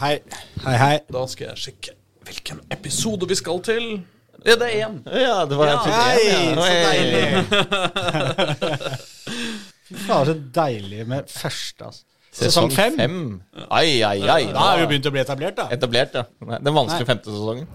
[0.00, 0.18] Hei.
[0.64, 0.98] Hei, hei.
[1.12, 1.94] Da skal jeg sjekke
[2.24, 3.84] hvilken episode vi skal til.
[4.44, 4.96] Ja, det er én.
[5.08, 5.74] Ja, det var Ja.
[5.74, 6.62] episode Hei, én, ja.
[6.64, 7.24] så deilig.
[9.88, 12.02] Fy faen, så deilig med første, altså.
[12.34, 12.96] Sesong Sesong fem.
[12.98, 13.42] fem.
[13.70, 14.44] Ai, ai, ai.
[14.52, 15.68] Da har vi begynt å bli etablert, da.
[15.70, 16.24] Etablert, ja.
[16.58, 17.68] Den vanskelige femte sesongen.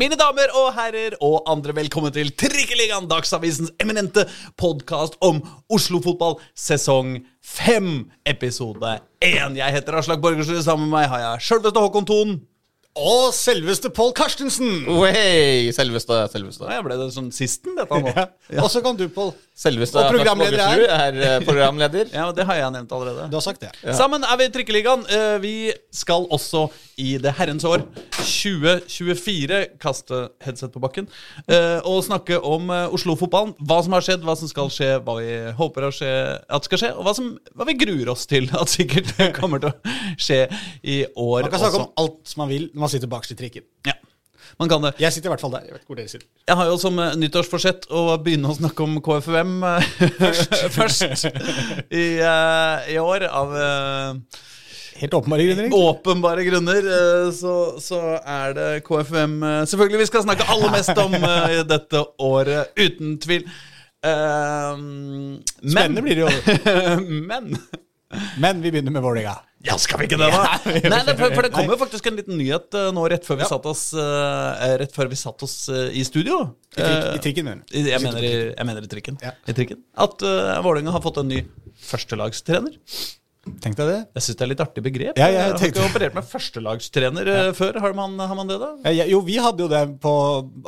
[0.00, 4.22] Mine damer og herrer og andre, velkommen til Trikkeligaen, Dagsavisens eminente
[4.56, 9.58] podkast om Oslo-fotball, sesong fem, episode én.
[9.58, 12.32] Jeg heter Aslak Borgersrud, sammen med meg har jeg sjølveste Håkon Thon.
[12.96, 14.88] Og selveste Pål Karstensen!
[14.88, 16.64] Oi, selveste, selveste.
[16.64, 18.14] Ja, Jeg ble det sånn sisten, dette nå.
[18.16, 18.24] Ja.
[18.64, 19.34] Og så kan du, Pål.
[19.60, 20.82] Selveste Og programleder er.
[20.88, 22.08] Er eh, programleder.
[22.16, 23.26] Ja, det har jeg nevnt allerede.
[23.28, 23.68] Du har sagt det.
[23.96, 25.02] Sammen er vi i Trikkeligaen.
[25.12, 25.52] Eh, Vi
[25.92, 26.62] skal også
[27.00, 27.84] i det herrens år
[28.20, 31.08] 2024 kaste headset på bakken
[31.48, 33.52] eh, og snakke om Oslo-fotballen.
[33.60, 35.28] Hva som har skjedd, hva som skal skje, hva vi
[35.60, 36.10] håper å skje,
[36.48, 39.74] at skal skje, og hva, som, hva vi gruer oss til at sikkert kommer til
[39.74, 40.40] å skje
[40.88, 41.88] i år Man kan snakke også.
[41.90, 43.68] om alt man vil når man sitter bakerst i trikken.
[43.88, 43.96] Ja,
[44.60, 44.92] man kan det.
[45.00, 45.64] Jeg sitter i hvert fall der.
[45.70, 46.28] Jeg vet hvor dere sitter.
[46.50, 49.56] Jeg har jo som eh, nyttårsforsett å begynne å snakke om KFUM
[50.20, 51.26] først, først
[51.88, 54.40] i, eh, i år, av eh,
[55.00, 55.64] Helt åpenbare grunner.
[55.64, 55.80] egentlig.
[55.88, 61.00] åpenbare grunner, eh, så, så er det KFUM eh, selvfølgelig vi skal snakke aller mest
[61.00, 63.46] om eh, i dette året, uten tvil.
[64.00, 66.60] Uh, men Spennende blir det jo.
[67.28, 67.50] Men
[68.40, 69.34] Men vi begynner med Vålerenga.
[69.66, 70.42] Ja, skal vi ikke det, da?
[70.80, 73.26] Ja, Nei, det, for, for det kom jo faktisk en liten nyhet uh, nå rett
[73.28, 73.50] før vi Ja.
[73.52, 76.40] satt oss, uh, rett før vi satt oss uh, i studio.
[76.72, 77.76] I, trik, I trikken, mener du.
[77.90, 79.20] Jeg mener i, jeg mener i trikken.
[79.24, 79.34] Ja.
[79.44, 79.82] I trikken.
[80.00, 81.42] At uh, Vålerenga har fått en ny
[81.90, 82.78] førstelagstrener.
[83.40, 83.98] Tenk deg det.
[84.18, 85.16] Jeg syns det er litt artig begrep.
[85.16, 87.44] Ja, jeg jeg har ikke operert med førstelagstrener ja.
[87.56, 87.78] før.
[87.80, 88.68] Har man, har man det, da?
[88.84, 90.12] Ja, ja, jo, vi hadde jo det på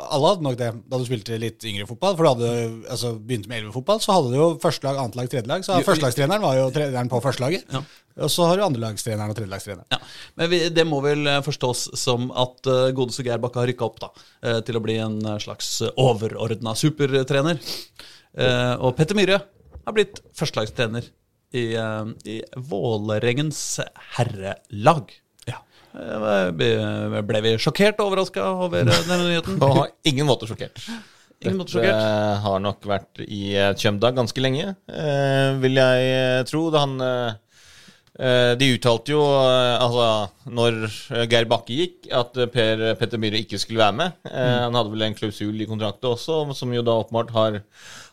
[0.01, 2.17] Alle hadde nok det da du spilte litt yngre fotball.
[2.17, 2.49] For du hadde
[2.89, 5.67] altså, begynte med elvefotball, så hadde du jo førstelag, annetlag, tredjelag.
[5.67, 7.69] Så førstelagstreneren var jo treneren på førstelaget.
[7.77, 7.85] Ja.
[8.25, 9.87] Og så har du andrelagstreneren og tredjelagstreneren.
[9.93, 10.01] Ja,
[10.41, 13.87] men vi, Det må vel eh, forstås som at uh, godeste Geir Bakke har rykka
[13.87, 14.11] opp da,
[14.45, 17.61] uh, til å bli en eh, slags overordna supertrener.
[18.33, 19.43] Uh, og Petter Myhre
[19.83, 21.09] har blitt førstelagstrener
[21.53, 23.79] i, uh, i Vålerengens
[24.17, 25.11] herrelag.
[25.49, 25.59] Ja.
[25.93, 29.59] Eh, ble- vi sjokkert og overraska over eh, denne nyheten?
[29.63, 30.81] På ingen måte sjokkert.
[31.43, 32.43] Ingen måte Dette sjokkert.
[32.45, 36.69] har nok vært i eh, Tjømda ganske lenge, eh, vil jeg eh, tro.
[36.73, 37.39] Da han eh, eh,
[38.13, 40.03] De uttalte jo, eh, altså
[40.53, 44.11] når eh, Geir Bakke gikk, at eh, Per Petter Myhre ikke skulle være med.
[44.27, 44.35] Mm.
[44.67, 47.57] Han hadde vel en klausul i kontraktet også, som jo da åpenbart har,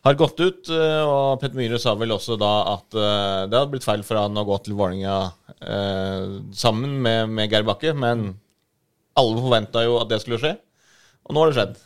[0.06, 0.70] har gått ut.
[0.72, 4.22] eh, Og Petter Myhre sa vel også da at eh, det hadde blitt feil for
[4.22, 5.18] han å gå til Vålerenga
[5.60, 8.30] eh, sammen med, med Geir Bakke, men
[9.20, 10.54] alle forventa jo at det skulle skje,
[11.28, 11.76] og nå har det skjedd.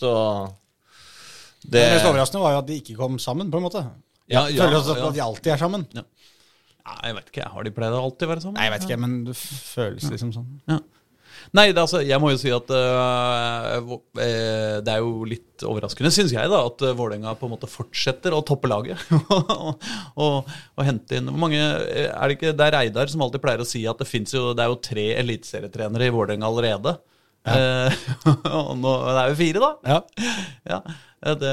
[0.00, 0.10] Så
[1.60, 3.84] det Det mest overraskende var jo at de ikke kom sammen, på en måte.
[4.30, 5.10] Ja, ja, Føler også ja.
[5.10, 5.84] at de alltid er sammen.
[6.86, 7.50] Nei, jeg vet ikke.
[7.54, 8.58] Har de pleid å alltid være sammen?
[8.58, 10.48] Nei, jeg vet ikke, men det føles liksom sånn.
[10.70, 10.80] Ja.
[11.56, 16.12] Nei, det, altså, jeg må jo si at uh, eh, det er jo litt overraskende,
[16.14, 19.00] syns jeg, da, at uh, Vålerenga på en måte fortsetter å toppe laget.
[19.34, 19.82] og,
[20.20, 23.42] og, og hente inn Hvor mange eh, Er det ikke Det er Reidar som alltid
[23.42, 26.96] pleier å si at det finnes jo Det er jo tre eliteserietrenere i Vålerenga allerede.
[27.48, 28.00] Eh,
[28.60, 29.94] og nå det er jo fire, da.
[29.94, 30.30] Ja.
[30.76, 30.80] Ja,
[31.20, 31.50] ja, det,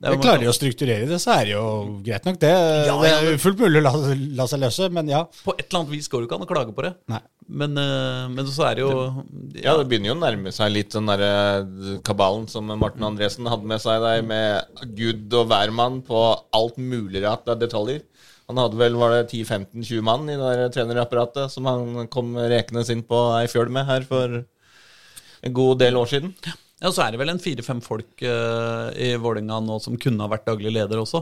[0.00, 1.64] det er jo- Klarer de å strukturere det, så er det jo
[2.06, 2.38] greit nok.
[2.42, 2.50] Det,
[2.86, 3.92] Ja, det er fullt mulig å la,
[4.38, 5.24] la seg løse, men ja.
[5.44, 6.92] På et eller annet vis går det ikke an å klage på det.
[7.10, 7.20] Nei.
[7.50, 9.24] Men, eh, men så er det jo
[9.58, 13.66] Ja, det begynner jo å nærme seg litt den derre kabalen som Martin Andresen hadde
[13.66, 16.20] med seg der, med gud og hvermann på
[16.54, 18.04] alt mulig rart av detaljer.
[18.50, 22.82] Han hadde vel var det 10-15-20 mann i det der trenerapparatet som han kom rekende
[22.90, 24.40] inn på ei fjøl med her for
[25.42, 26.32] en god del år siden.
[26.46, 26.54] Ja,
[26.88, 30.46] så er det vel en fire-fem folk uh, i Vålerenga nå som kunne ha vært
[30.48, 31.20] daglig leder også.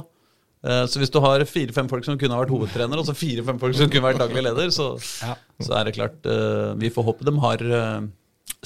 [0.62, 3.58] Uh, så hvis du har fire-fem folk som kunne ha vært hovedtrener, og så fire-fem
[3.58, 4.92] folk som kunne vært daglig leder, så,
[5.26, 5.34] Ja.
[5.62, 7.66] så er det klart uh, Vi får håpe de har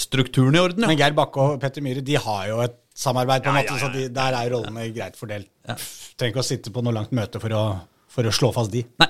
[0.00, 0.88] strukturen i orden, ja.
[0.92, 3.72] Men Geir Bakke og Petter Myhre de har jo et samarbeid, på en Ja, måte,
[3.72, 3.88] ja, ja.
[3.88, 5.48] så de, der er rollene greit fordelt.
[5.68, 5.76] Ja.
[6.20, 7.64] Trenger ikke å sitte på noe langt møte for å,
[8.12, 8.84] for å slå fast de.
[9.00, 9.08] Nei.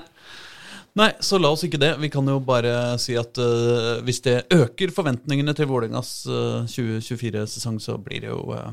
[0.99, 1.95] Nei, så la oss ikke det.
[2.03, 7.79] Vi kan jo bare si at uh, hvis det øker forventningene til Vålerengas uh, 2024-sesong,
[7.81, 8.69] så blir det jo uh,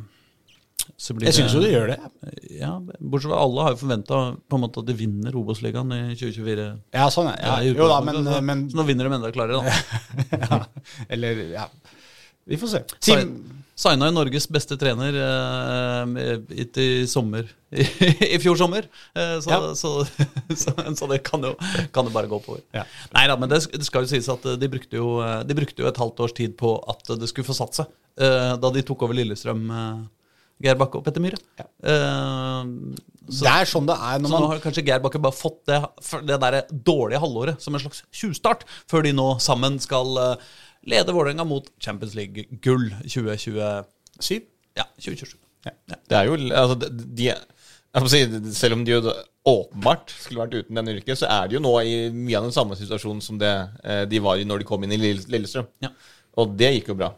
[1.00, 1.98] så blir Jeg syns jo det gjør det.
[2.58, 6.66] Ja, bortsett fra alle har jo forventa at de vinner Obos-ligaen i 2024.
[6.96, 9.60] Ja, sånn er Ja, ja, Jo da, men, men Så nå vinner de enda klarere,
[9.64, 10.10] da.
[10.44, 10.60] ja,
[11.08, 11.68] Eller, ja.
[12.50, 12.80] Vi får se.
[13.06, 13.32] Tim,
[13.80, 17.86] Signa jo Norges beste trener eh, i, i sommer i,
[18.34, 18.84] i fjor sommer.
[19.16, 19.60] Eh, så, Ja.
[19.78, 19.92] så,
[20.62, 21.54] så, så det kan jo,
[21.94, 22.60] kan jo bare gå oppover.
[22.76, 22.84] Ja.
[23.16, 25.56] Nei da, men det, det skal jo sies at eh, de brukte jo, eh, de
[25.56, 27.92] brukte jo et halvt års tid på at det skulle få satt seg.
[28.20, 30.02] eh, da de tok over Lillestrøm, eh,
[30.60, 31.40] Geir Bakke og Petter Myhre.
[31.56, 31.64] Ja.
[31.94, 32.74] Eh,
[33.30, 35.78] det er sånn det er når så nå har kanskje Geir Bakke bare fått det,
[36.28, 40.50] det der dårlige halvåret som en slags tjuvstart, før de nå sammen skal eh,
[40.86, 44.40] lede Vålerenga mot Champions League-gull 2027.
[44.78, 45.36] Ja, 2027.
[45.66, 45.74] Ja.
[46.08, 48.20] Det er jo altså, de, de, jeg får si,
[48.56, 49.00] Selv om de jo
[49.50, 52.54] åpenbart skulle vært uten denne yrket, så er de jo nå i mye av den
[52.54, 53.50] samme situasjonen som det
[53.84, 55.68] eh, de var i når de kom inn i Lillestrøm.
[55.84, 55.92] Ja.
[56.40, 57.10] Og det gikk jo bra.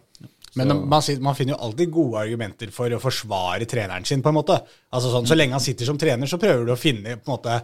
[0.55, 4.37] Men man, man finner jo alltid gode argumenter for å forsvare treneren sin, på en
[4.37, 4.59] måte.
[4.93, 7.35] Altså sånn, Så lenge han sitter som trener, så prøver du å finne på en
[7.35, 7.57] måte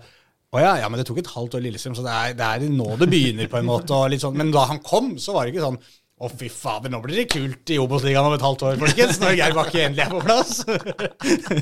[0.49, 2.47] å ja, ja, men det tok et halvt år i Lillestrøm, så det er, det
[2.49, 3.99] er nå det begynner, på en måte.
[4.21, 4.37] Sånn.
[4.41, 5.81] Men da han kom, så var det ikke sånn
[6.19, 9.21] å, fy fader, nå blir det kult i Obos-ligaen om et halvt år, folkens.
[9.23, 10.65] Når Geir Bakke endelig er på plass.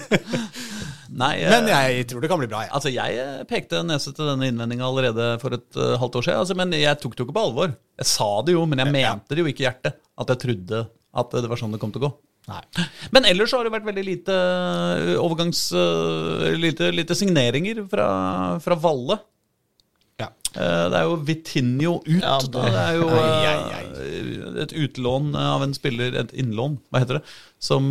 [1.21, 2.73] Nei, eh, Men jeg tror det kan bli bra, Ja.
[2.79, 6.41] Altså, Jeg eh, pekte nese til denne innvendinga allerede for et uh, halvt år siden.
[6.41, 7.75] Altså, men jeg tok det jo ikke på alvor.
[8.00, 10.00] Jeg sa det jo, men jeg mente det jo ikke i hjertet.
[10.17, 10.87] At jeg trodde
[11.17, 12.12] at det var sånn det kom til å gå.
[12.47, 12.61] Nei.
[13.11, 15.65] Men ellers har det vært veldig lite eh, overgangs...
[15.75, 18.07] eh, Lite, lite signeringer fra,
[18.63, 19.17] fra Valle.
[20.23, 20.29] Ja.
[20.55, 22.23] Eh, Det er jo Vitinho ut.
[22.23, 23.09] Ja, det- det er jo
[24.63, 27.25] et utlån av en spiller, et innlån, hva heter det,
[27.59, 27.91] som,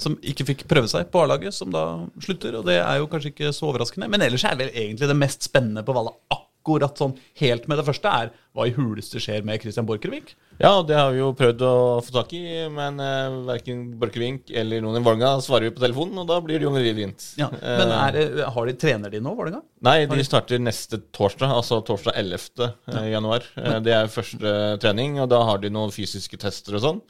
[0.00, 1.82] som ikke fikk prøve seg på A-laget, som da
[2.22, 2.54] slutter.
[2.60, 4.08] Og det er jo kanskje ikke så overraskende.
[4.08, 7.86] Men ellers er vel egentlig det mest spennende på Valle akkurat sånn helt med det
[7.90, 10.36] første, er hva i huleste skjer med Christian Borchgrevink.
[10.62, 11.72] Ja, det har vi jo prøvd å
[12.06, 16.20] få tak i, men uh, verken Børkevink eller noen i Vålerenga svarer vi på telefonen,
[16.22, 17.24] og da blir det jo vint.
[17.40, 17.48] Ja.
[17.50, 19.62] Men er, det- har de trener de nå, Vålerenga?
[19.82, 22.68] Nei, de starter neste torsdag, altså torsdag 11.
[22.94, 23.42] eh, januar.
[23.58, 27.02] Eh, Det er første trening, og da har de noen fysiske tester og sånn.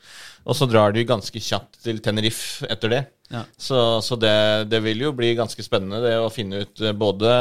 [0.48, 3.02] Og så drar de ganske kjapt til Tenerife etter det.
[3.30, 3.44] Ja.
[3.60, 4.32] Så, så det,
[4.72, 7.36] det vil jo bli ganske spennende det å finne ut eh, både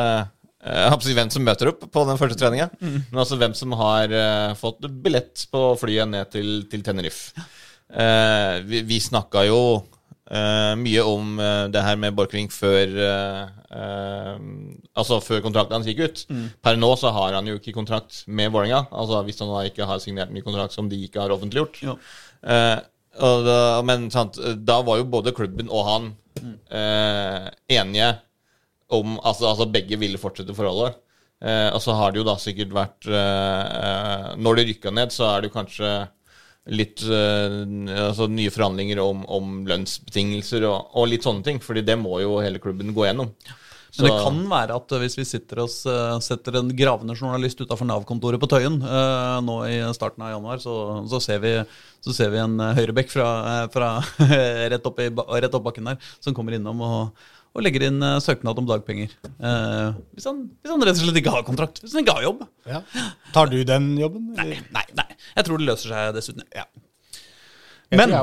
[1.02, 4.52] si hvem som møter opp på den første treninga, men også hvem som har uh,
[4.60, 7.34] fått billett på flyet ned til, til Tenerife.
[7.92, 11.42] Uh, vi vi snakka jo uh, mye om
[11.74, 12.96] det her med Borchgrevink før
[13.72, 16.24] Altså før kontrakten hans gikk ut.
[16.62, 18.84] Per nå så har han jo ikke kontrakt med Vålerenga.
[18.92, 21.80] Altså hvis han da ikke har signert ny kontrakt som de ikke har offentliggjort.
[21.86, 21.96] Jo.
[23.24, 23.56] Og da,
[23.88, 26.12] men sant, da var jo både klubben og han
[26.72, 27.48] eh,
[27.78, 28.12] enige
[28.92, 31.00] om altså, altså begge ville fortsette forholdet.
[31.42, 35.14] Eh, og så har det jo da sikkert vært eh, eh, Når det rykka ned,
[35.14, 35.94] så er det jo kanskje
[36.70, 37.56] litt eh,
[37.98, 41.64] altså nye forhandlinger om, om lønnsbetingelser og, og litt sånne ting.
[41.64, 43.34] Fordi det må jo hele klubben gå gjennom.
[43.92, 47.66] Men det kan være at eh, hvis vi sitter oss, eh, setter en gravende journalist
[47.66, 48.78] utafor Nav-kontoret på Tøyen
[49.42, 50.76] nå i starten av januar, så,
[51.10, 51.58] så, ser, vi,
[52.06, 53.28] så ser vi en høyrebekk fra,
[53.74, 53.96] fra
[54.72, 58.20] rett, opp i, rett opp bakken der som kommer innom og, og legger inn uh,
[58.24, 59.12] søknad om dagpenger.
[59.42, 61.82] Uh, hvis, han, hvis han rett og slett ikke har kontrakt.
[61.84, 62.46] Hvis han ikke har jobb.
[62.70, 62.80] Ja.
[63.36, 64.30] Tar du den jobben?
[64.38, 65.10] Nei, nei, nei.
[65.36, 66.48] Jeg tror det løser seg dessuten.
[66.56, 66.64] Ja.
[67.92, 68.14] Men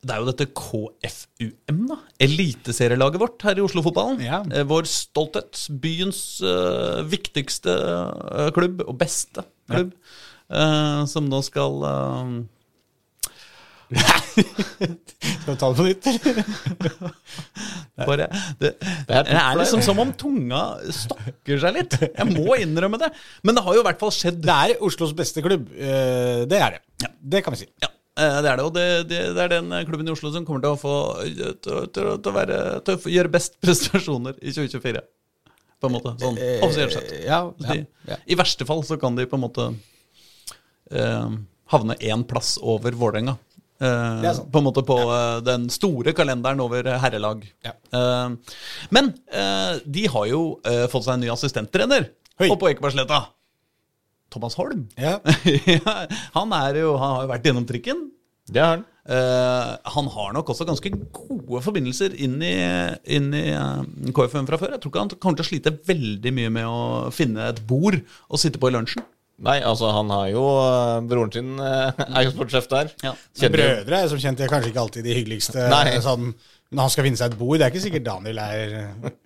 [0.00, 1.98] det er jo dette KFUM, da.
[2.24, 4.22] Eliteserielaget vårt her i Oslo-fotballen.
[4.24, 4.38] Ja.
[4.48, 5.66] Eh, Vår stolthet.
[5.82, 7.74] Byens uh, viktigste
[8.56, 9.92] klubb, og beste klubb.
[11.06, 11.84] som nå skal
[15.40, 16.06] Skal vi ta det på nytt?
[16.06, 17.14] eller?
[18.10, 18.26] bare
[18.60, 20.62] det, det, er er, liksom som om tunga
[20.94, 21.96] stokker seg litt.
[22.06, 23.10] Jeg må innrømme det.
[23.46, 24.40] Men det har jo i hvert fall skjedd.
[24.44, 25.68] Det er Oslos beste klubb.
[25.74, 27.10] Eh, Det er det.
[27.34, 27.68] Det kan vi si.
[27.82, 27.90] Ja,
[28.20, 28.66] eh, det er det.
[28.66, 31.54] Og det, det, det er den klubben i Oslo som kommer til å få til,
[31.64, 35.04] til, til, å, være, å gjøre best prestasjoner i 2024.
[35.80, 36.14] På en måte.
[36.20, 37.12] Sånn Eh, offisielt sett.
[37.24, 38.18] Ja, ja, de, ja.
[38.28, 39.70] I verste fall så kan de på en måte
[40.92, 41.30] eh,
[41.72, 43.36] havne én plass over Vålerenga.
[43.80, 44.50] Eh, sant.
[44.52, 47.46] på en måte på eh, den store kalenderen over herrelag.
[47.64, 47.72] Ja.
[47.94, 48.36] Uh,
[48.92, 52.10] men eh, de har jo eh, fått seg en ny assistenttrener
[52.50, 53.24] oppå Ekebergsletta.
[54.30, 54.86] Thomas Holm.
[55.00, 55.18] Ja.
[55.66, 56.06] Ja,
[56.36, 58.08] han, er jo, han har jo vært gjennom trikken.
[58.50, 58.86] Det har han.
[59.10, 62.54] Eh, han har nok også ganske gode forbindelser inn i,
[63.10, 64.76] inn i eh, KFUM fra før.
[64.76, 66.82] Jeg tror ikke han kommer til å slite veldig mye med å
[67.14, 67.96] finne et bord
[68.28, 69.06] og sitte på i lunsjen.
[69.40, 72.94] Nei, altså han har jo eh, Broren sin eh, er jo sportssjef der.
[73.04, 73.14] Ja.
[73.48, 75.68] Brødre er som kjent er kanskje ikke alltid de hyggeligste.
[75.72, 75.84] Nei.
[76.04, 76.34] Sånn,
[76.70, 78.74] når han skal finne seg et bord, det er ikke sikkert Daniel er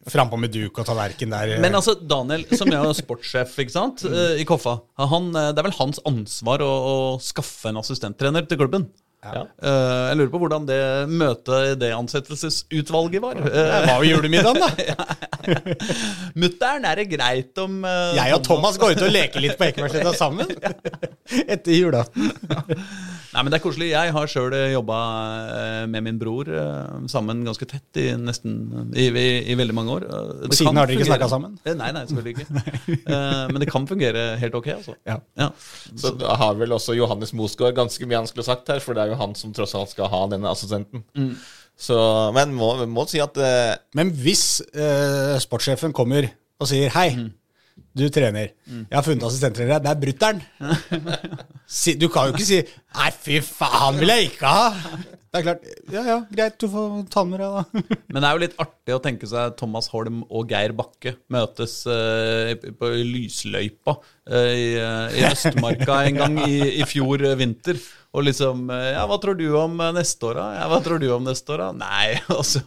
[0.09, 1.57] frampå med duk og tallerken der.
[1.61, 5.69] Men altså, Daniel, som er sportssjef ikke sant, eh, i Koffa, han, eh, det er
[5.69, 8.89] vel hans ansvar å, å skaffe en assistenttrener til klubben.
[9.25, 9.45] Ja.
[9.59, 13.41] Uh, jeg lurer på hvordan det møtet i det ansettelsesutvalget var.
[13.41, 14.71] det var jo julemiddagen, da.
[16.41, 19.69] Mutter'n, er det greit om uh, Jeg og Thomas går ut og leker litt på
[19.69, 20.49] Ekebergsletta sammen.
[21.55, 22.31] Etter julaften.
[23.35, 23.91] Nei, men Det er koselig.
[23.93, 24.99] Jeg har sjøl jobba
[25.91, 30.07] med min bror eh, sammen ganske tett i nesten i, i, i veldig mange år.
[30.09, 31.57] Eh, det Siden kan har dere ikke snakka sammen?
[31.65, 32.63] Eh, Nei, nei, selvfølgelig ikke.
[33.15, 34.95] Eh, Men det kan fungere helt ok, altså.
[35.09, 35.17] Ja.
[35.39, 35.49] Ja.
[35.99, 39.05] Så da har vel også Johannes Mosgaard ganske mye han skulle sagt her, for det
[39.05, 41.05] er jo han som tross alt skal ha denne assistenten.
[41.75, 41.97] Så,
[42.37, 46.29] men må, må si at eh, Men hvis eh, sportssjefen kommer
[46.63, 47.09] og sier hei,
[47.99, 50.43] du trener, jeg har funnet assistenttrenere, det er brutter'n.
[51.67, 54.67] Si, du kan jo ikke si nei, fy faen, vil jeg ikke ha.
[55.35, 57.81] Det er klart, ja ja, greit, du får ta med deg, da.
[58.15, 61.81] Men det er jo litt artig å tenke seg Thomas Holm og Geir Bakke møtes
[61.91, 67.83] uh, på lysløypa uh, i, eh, i Østmarka en gang i, i fjor vinter.
[68.15, 70.47] Og liksom Ja, hva tror du om neste år, da?
[70.61, 71.71] Ja, hva tror du om neste år, da?
[71.83, 72.63] Nei, altså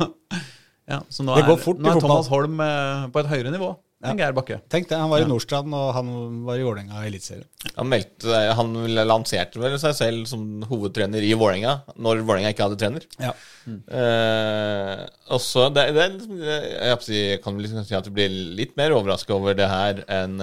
[0.92, 2.04] ja, Så nå Det er, nå er.
[2.04, 3.72] Thomas Holm uh, på et høyere nivå
[4.06, 4.60] enn Geir Bakke.
[4.70, 6.10] Tenk det, han var i Nordstrand, og han
[6.46, 7.48] var i Vålerenga i Eliteserien.
[7.76, 8.76] han meldte Han
[9.10, 13.08] lanserte vel seg selv som hovedtrener i Vålerenga, når Vålerenga ikke hadde trener.
[13.18, 13.34] Ja.
[13.68, 18.78] Eh, og så det, det, liksom- Jeg kan vel liksom si at du blir litt
[18.78, 20.40] mer overraska over det her enn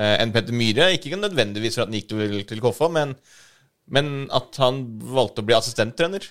[0.00, 0.92] en Petter Myhre.
[0.94, 3.16] Ikke nødvendigvis for at han gikk til, til Koffa, men,
[3.88, 6.30] men at han valgte å bli assistenttrener.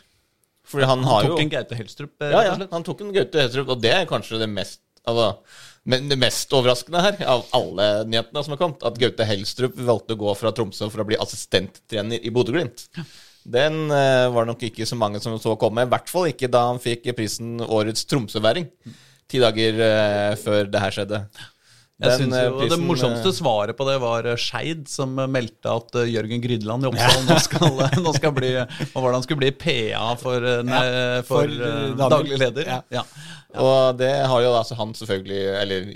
[0.69, 3.41] Fordi han, har Tok jo en Gaute Helstrup, eh, ja, ja, han tok en Gaute
[3.41, 5.31] Helstrup, og det er kanskje det mest altså,
[5.89, 10.13] men det mest overraskende her, av alle nyhetene som har kommet, at Gaute Helstrup valgte
[10.13, 12.85] å gå fra Tromsø for å bli assistenttrener i Bodø-Glimt.
[13.49, 16.67] Den eh, var nok ikke så mange som så komme, i hvert fall ikke da
[16.67, 18.67] han fikk prisen Årets Tromsøværing.
[19.29, 21.23] Ti dager eh, før det her skjedde.
[21.99, 25.27] Jeg Den, prisen, jo, Det morsomste eh, svaret på det var eh, Skeid, som eh,
[25.27, 29.25] meldte at eh, Jørgen Grydland i Oppsal nå skal, eh, nå skal bli Og hvordan
[29.25, 29.51] skulle bli?
[29.59, 30.79] PA for, ne,
[31.27, 32.71] for, for, eh, eh, daglig- leder?
[32.95, 33.03] Ja.
[33.59, 35.91] Og det har jo altså han selvfølgelig, eller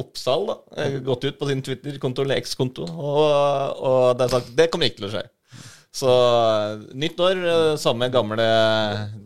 [0.00, 4.52] Oppsal, da, eh, gått ut på sin Twitter-konto eller X-konto, og, og det er sagt
[4.58, 5.24] det kommer ikke til å skje.
[5.90, 8.44] Så eh, nytt år, eh, samme gamle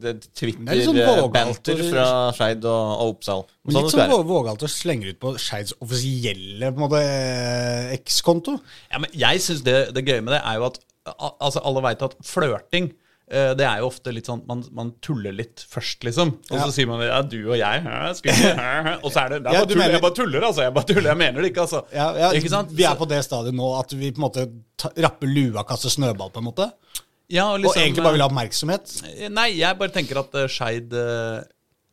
[0.01, 3.45] litt sånn Twitter-banter vågalt, fra Skeid og, og Oppsal.
[3.69, 4.25] Sånn Litt sånn være.
[4.31, 8.57] vågalt å slenge ut på Skeids offisielle eh, X-konto.
[8.89, 10.81] Ja, men jeg syns det, det gøye med det er jo at
[11.13, 15.33] altså, alle veit at flørting eh, det er jo ofte litt sånn man, man tuller
[15.33, 16.35] litt først, liksom.
[16.51, 18.93] Og så sier man ja, du og jeg hæ, hæ.
[19.03, 20.63] Og så er det, det er Ja, bare tull, mener- Jeg bare tuller, altså.
[20.67, 21.81] Jeg bare tuller, jeg mener det ikke, altså.
[21.95, 22.75] Ja, ja, Ikke sant?
[22.77, 24.45] Vi er på det stadiet nå at vi på en måte
[25.01, 26.69] rapper lua, kaster snøball, på en måte.
[27.33, 28.95] ja, og, Og liksom, egentlig bare vil ha oppmerksomhet.
[29.17, 30.93] eh, Nei, jeg bare tenker at uh, Skeid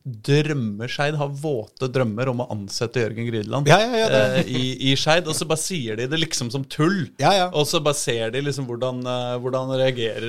[0.02, 4.06] drømmer har våte drømmer om å ansette Jørgen Grydeland Ja, ja, ja,
[4.40, 7.06] eh, i, i Skeid, og så bare sier de det liksom som tull.
[7.22, 7.44] Ja, ja.
[7.54, 10.26] Og så bare ser de liksom hvordan, eh, hvordan han reagerer,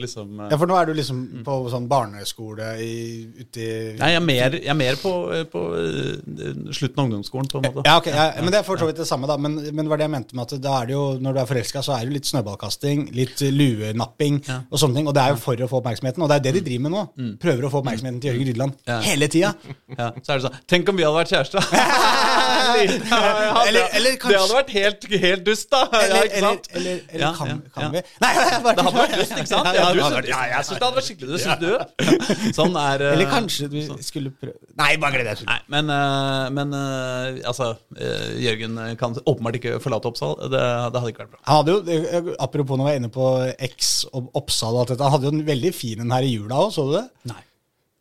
[0.00, 2.94] liksom eh, Ja, for nå er du liksom på sånn barneskole i,
[3.42, 3.66] ute
[4.00, 5.12] Nei, jeg er mer, jeg er mer på,
[5.52, 7.84] på eh, slutten av ungdomsskolen, på en måte.
[7.86, 8.08] Ja, ok,
[8.40, 9.36] men det er for så vidt det samme, da.
[9.40, 11.42] Men, men det var det jeg mente med at da er det jo, når du
[11.42, 15.10] er forelska, så er det jo litt snøballkasting, litt luenapping og sånne ting.
[15.10, 16.96] Og det er jo for å få oppmerksomheten, og det er det de driver med
[16.96, 17.04] nå.
[17.42, 18.78] Prøver å få oppmerksomheten til Jørgen Grydeland.
[18.88, 19.00] Ja.
[19.10, 19.52] Hele tida.
[19.96, 21.60] Ja, så er det sånn Tenk om vi hadde vært kjærester!
[22.70, 25.80] eller, Eller- kanskje, Det hadde vært helt, helt dust, da!
[25.90, 26.68] ja, Eller, ikke eller, sant?
[26.78, 27.90] eller, eller Ja, kan, kan ja.
[27.94, 28.30] vi Nei,
[28.64, 29.66] bare, Det hadde vært dust, ikke sant?
[29.66, 31.44] Ja, Ja, ja, du, vært ja, jeg syns det hadde vært skikkelig dust.
[31.46, 32.52] Syns du?
[32.56, 35.66] Sånn er eh, Eller kanskje vi skulle prøve Nei, bare gled deg.
[35.72, 40.36] Men, uh, men uh, altså eh, Jørgen kan åpenbart ikke forlate Oppsal.
[40.46, 41.42] Det, det hadde ikke vært bra.
[41.50, 43.26] Han hadde jo, eh, Apropos når vi er inne på
[43.70, 46.32] X og Oppsal og alt dette, han hadde jo en veldig fin en her i
[46.32, 47.04] jula òg, så du det?
[47.32, 47.42] Nei.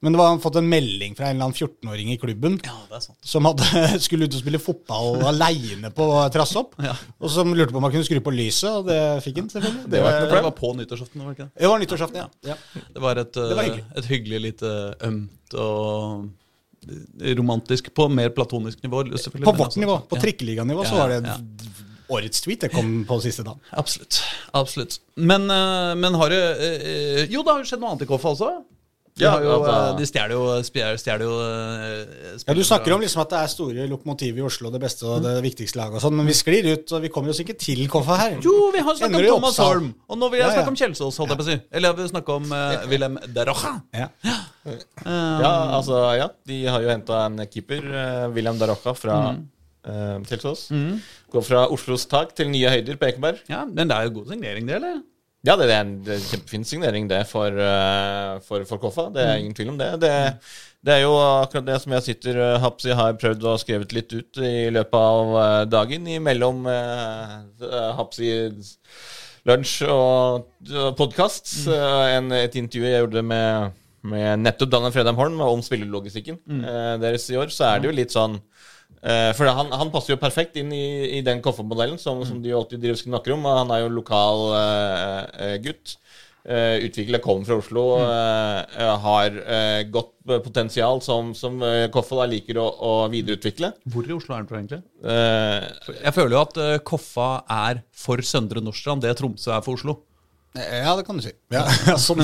[0.02, 2.76] Men det var han fått en melding fra en eller annen 14-åring i klubben Ja,
[2.88, 3.18] det er sant.
[3.28, 6.78] som hadde, skulle ut og spille fotball aleine på Trassopp.
[6.80, 6.94] Ja.
[7.20, 9.90] Og som lurte på om han kunne skru på lyset, og det fikk han selvfølgelig.
[9.92, 11.64] Det var ikke noe Det var på nyttårsaften, var det ikke det?
[11.66, 12.54] Det var nyttårsaften, ja.
[12.54, 12.86] ja.
[12.96, 13.86] Det var et, var eh, hyggelig.
[14.04, 14.72] et hyggelig lite
[15.10, 16.24] ømt og
[16.88, 19.04] eh, romantisk på mer platonisk nivå.
[19.18, 19.46] selvfølgelig.
[19.52, 20.24] På vårt altså- nivå, på Ja.
[20.30, 21.38] trikkeliganivå, så var det ja.
[22.10, 22.64] årets tweet.
[22.64, 23.60] Det kom på siste dagen.
[23.76, 24.24] Absolutt.
[24.64, 25.00] absolutt.
[25.20, 28.32] Men, eh, men har det eh, Jo, det har jo skjedd noe annet i Koffa
[28.32, 28.54] også.
[29.20, 32.94] De, Ja, jo, altså- eh, de stjeler jo, stjeler, stjeler jo eh, Ja, Du snakker
[32.96, 36.00] om liksom at det er store lokomotiv i Oslo, det beste og det viktigste laget
[36.00, 38.38] og sånn, men vi sklir ut, og vi kommer oss ikke til Koffa her.
[38.46, 39.92] Jo, vi har snakket om Thomas Holm.
[40.10, 40.58] Og nå vil jeg Ja, ja.
[40.62, 41.60] snakke om Kjelsås, holdt jeg på å si.
[41.72, 43.76] Eller jeg vil snakke om uh, Wilhelm Darocha.
[43.94, 44.08] Ja.
[45.06, 46.28] Ja, altså, ja.
[46.48, 49.20] De har jo henta en keeper, uh, Wilhelm Darocha fra
[49.86, 50.68] eh, Kjelsås.
[51.34, 53.40] Går fra Oslos tak til nye høyder på Ekeberg.
[53.50, 55.00] Ja, men det er jo god signering, det, eller?
[55.48, 59.06] Ja, det er en det er en kjempefin signering, det, for, eh, for, for Koffa.
[59.16, 59.94] Det er ingen tvil om det.
[60.04, 60.16] det.
[60.84, 64.40] Det er jo akkurat det som jeg sitter Hapsi har prøvd å skrevet litt ut
[64.44, 66.68] i løpet av eh, dagen, imellom
[68.00, 68.34] Hapsi
[69.48, 71.54] lunsj og podkast.
[71.72, 77.40] et intervju jeg gjorde med, med nettopp Daniel Fredheim Holm om spillelogistikken eh, deres i
[77.40, 77.48] år.
[77.48, 78.59] Så er det jo litt sånn eh,
[79.02, 80.86] For han, han passer jo perfekt inn i,
[81.18, 83.46] i den koffermodellen som, som, som de jo alltid driver snakker om.
[83.48, 85.96] Han er jo lokal eh, eh, gutt.
[86.48, 90.14] uh, utvikler, kommer fra Oslo, uh, har uh, godt
[90.46, 93.74] potensial som, som uh, Koffa da liker å, å videreutvikle.
[93.90, 94.82] Hvor i Oslo er han fra, egentlig?
[95.04, 97.30] Uh, Jeg føler jo at eh, Koffa
[97.70, 100.00] er for Søndre Nordstrand det Tromsø er for Oslo.
[100.60, 101.32] Ja, det kan du si.
[101.54, 102.22] Ja, ja, sånn.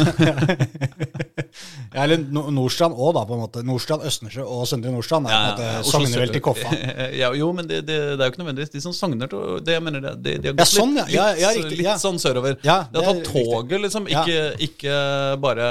[1.95, 2.19] ja, eller
[2.51, 3.63] Nordstrand òg, da, på en måte.
[3.65, 5.65] Nordstrand, Østensjø og Søndre Nordstrand er på
[5.99, 6.73] en måte til Koffa.
[7.21, 9.77] ja, jo, men det, det, det er jo ikke nødvendigvis de som sogner til det.
[9.77, 11.27] Jeg mener det, de, har Ja, gått sånn, litt, ja.
[11.35, 12.57] Ja, ja, litt, litt sånn sørover.
[12.67, 14.09] Ja, de har tatt toget, liksom.
[14.11, 14.23] Ja.
[14.25, 14.97] Ikke, ikke
[15.45, 15.69] bare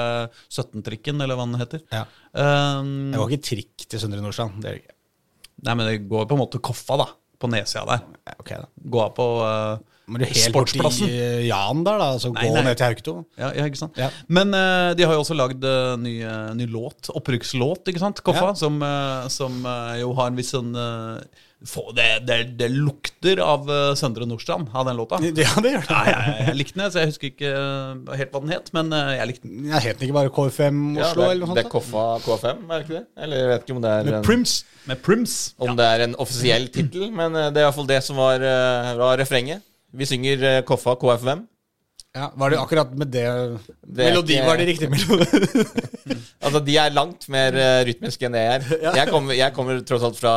[0.49, 1.85] 17-trikken, eller hva den heter.
[1.95, 2.07] Ja.
[2.35, 4.61] Um, Det går ikke trikk til Søndre Nordstrand.
[4.65, 4.95] Det er ikke.
[5.65, 7.11] nei, men det går på en måte Koffa, da.
[7.41, 8.07] På nedsida der.
[8.31, 8.71] Ja, ok, da.
[8.95, 11.09] Gå av på uh, Må du helt Sportsplassen.
[11.09, 12.11] i Jan der, da?
[12.19, 12.65] Altså Nei, gå nei.
[12.67, 13.15] ned til Hauketo?
[13.41, 13.97] Ja, ja, ikke sant?
[13.97, 14.11] Ja.
[14.29, 18.21] Men uh, de har jo også lagd uh, ny, uh, ny låt, opprykkslåt, ikke sant?
[18.27, 18.59] Koffa, Ja.
[18.59, 18.77] som,
[19.33, 19.65] som
[20.01, 20.75] jo har en viss sånn
[21.97, 23.65] det, det, det lukter av
[23.97, 25.17] Søndre Nordstrand av den låta.
[25.25, 26.01] Ja, Ja, det gjør det.
[26.11, 27.53] jeg, jeg likte den, så jeg husker ikke
[28.21, 29.65] helt hva den het, men jeg likte den.
[29.73, 31.71] Jeg het den ikke bare KFM ja, Oslo, det, eller noe det er?
[31.73, 33.05] Koffa K5, er det ikke det?
[33.25, 34.55] Eller jeg vet ikke om det er Med en, Prims.
[34.91, 35.37] Med Prims.
[35.65, 38.45] om det er en offisiell tittel, men det er iallfall det som var,
[39.01, 39.65] var refrenget.
[39.95, 41.45] Vi synger uh, Koffa KFM.
[42.15, 43.25] Ja, var det akkurat med det,
[43.83, 45.65] Det Melodi ikke- var det riktig melodi?
[46.45, 48.65] Altså, de er langt mer uh, rytmiske enn det jeg er.
[49.01, 50.35] Jeg kommer, jeg kommer tross alt fra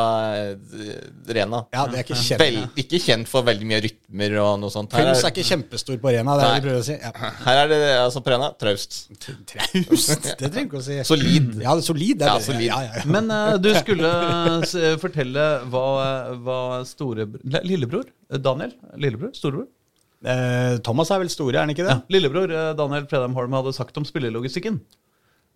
[0.56, 0.94] uh,
[1.36, 1.60] Rena.
[1.76, 2.40] Ja, det er ikke kjent.
[2.40, 4.96] Vel, ikke kjent for veldig mye rytmer og noe sånt.
[4.96, 6.34] Her Prims er ikke kjempestor på Rena.
[6.40, 6.64] det er det Nei.
[6.64, 6.96] prøver å si.
[6.96, 7.12] Ja.
[7.44, 8.98] her er det altså på Rena traust.
[9.52, 10.98] Traust, det trenger ikke å si.
[11.12, 11.52] Solid.
[11.60, 12.14] Ja, det er solid.
[12.16, 12.46] Det er Ja, det.
[12.48, 12.68] solid.
[12.72, 13.06] Ja, ja, ja.
[13.18, 15.84] Men uh, du skulle fortelle hva,
[16.48, 16.58] hva
[16.88, 17.28] store...
[17.68, 18.08] Lillebror?
[18.32, 18.72] Eh, Daniel?
[18.96, 19.36] Lillebror?
[19.36, 19.68] Storebror?
[20.24, 21.94] Eh, Thomas er vel store, er han ikke det?
[21.94, 22.00] Ja.
[22.10, 24.80] Lillebror eh, Daniel Fredheim Holm hadde sagt om spillelogistikken.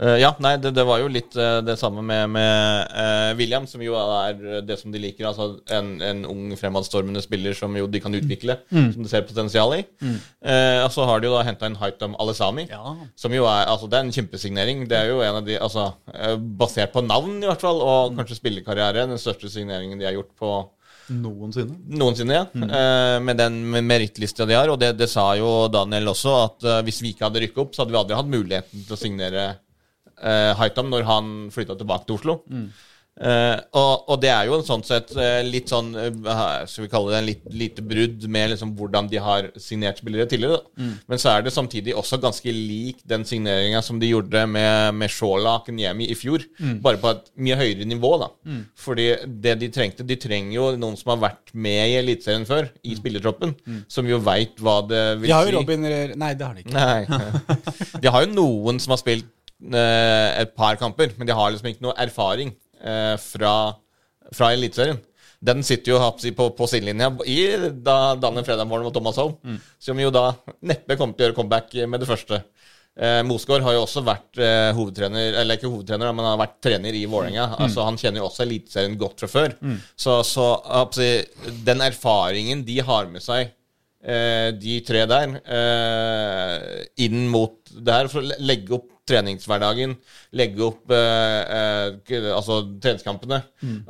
[0.02, 3.68] Uh, ja, nei, det, det var jo litt uh, det samme med, med uh, William,
[3.70, 5.28] som jo er det som de liker.
[5.30, 9.76] Altså en, en ung, fremadstormende spiller som jo de kan utvikle, som de ser potensial
[9.78, 9.82] i.
[10.02, 12.96] Uh, og så har de jo da henta inn Haitam Alesami, Ja.
[13.16, 14.84] som jo er Altså, det er en kjempesignering.
[14.90, 15.88] Det er jo en av de Altså,
[16.58, 20.32] basert på navn, i hvert fall, og kanskje spillekarriere, den største signeringen de har gjort
[20.38, 20.52] på
[21.10, 21.74] Noensinne.
[21.98, 22.44] Noensinne, ja.
[22.54, 24.70] Eh, med den merittlista de har.
[24.72, 27.74] Og det, det sa jo Daniel også, at eh, hvis vi ikke hadde rykket opp,
[27.74, 29.46] så hadde vi aldri hatt muligheten til å signere
[30.22, 32.40] uh, Haitam når han flytta tilbake til Oslo.
[33.20, 36.88] Eh, og, og det er jo en sånn sett uh, litt sånn uh, Skal vi
[36.88, 40.62] kalle det en litt, lite brudd med liksom hvordan de har signert spillere tidligere.
[40.80, 40.94] Mm.
[41.12, 45.12] Men så er det samtidig også ganske lik den signeringa som de gjorde med, med
[45.12, 46.46] Shola Akenyemi i fjor.
[46.82, 48.14] Bare på et mye høyere nivå.
[48.22, 48.30] da
[48.80, 49.10] Fordi
[49.44, 52.96] det de trengte De trenger jo noen som har vært med i Eliteserien før, i
[52.96, 53.54] spillertroppen.
[53.92, 55.52] Som jo veit hva det vil De har si.
[55.52, 55.84] jo Robin
[56.16, 56.74] Nei, det har de ikke.
[56.80, 58.00] Nei.
[58.02, 59.28] De har jo noen som har spilt
[60.42, 62.50] et par kamper, men de har liksom ikke noe erfaring
[62.82, 63.54] eh, fra,
[64.34, 65.00] fra Eliteserien.
[65.42, 67.38] Den sitter jo på, på sidelinja i
[67.82, 69.34] da Daniel Fredheim og Thomas Holm,
[69.82, 70.28] som jo da
[70.62, 72.38] neppe kommer til å gjøre comeback med det første.
[72.92, 76.58] Eh, Mosgaard har jo også vært eh, hovedtrener, eller ikke hovedtrener, men han har vært
[76.62, 77.46] trener i Vålerenga.
[77.64, 79.54] Altså, han kjenner jo også Eliteserien godt fra før.
[79.96, 80.46] Så, så
[80.82, 81.08] altså,
[81.66, 83.48] den erfaringen de har med seg
[84.04, 89.96] eh, de tre der eh, inn mot det her, for å legge opp treningshverdagen,
[90.38, 93.40] legge opp eh, eh, altså treningskampene.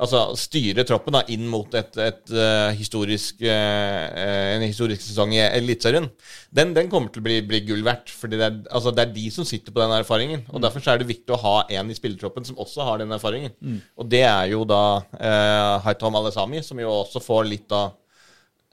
[0.01, 5.43] Altså styre troppen da inn mot et, et eh, historisk eh, en historisk sesong i
[5.45, 6.09] Eliteserien.
[6.53, 9.27] Den, den kommer til å bli, bli gull verdt, fordi det altså, det er de
[9.33, 10.45] som sitter på den erfaringen.
[10.49, 13.13] Og Derfor så er det viktig å ha en i spillertroppen som også har den
[13.13, 13.53] erfaringen.
[13.99, 14.83] Og det er jo da
[15.19, 17.99] eh, Haitam Alesami, som jo også får litt av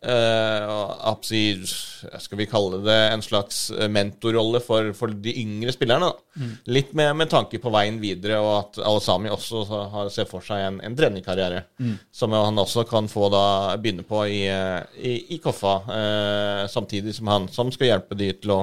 [0.03, 0.71] eh,
[1.11, 1.61] absi-
[2.21, 6.09] skal vi kalle det en slags eh, mentorrolle for, for de yngre spillerne.
[6.11, 6.49] Da.
[6.73, 10.65] Litt med, med tanke på veien videre, og at Alesami også har, ser for seg
[10.67, 11.63] en, en trenerkarriere.
[12.13, 13.45] Som han også kan få da
[13.77, 14.43] begynne på i,
[14.99, 18.61] i, i Koffa, uh, samtidig som han som skal hjelpe de til å,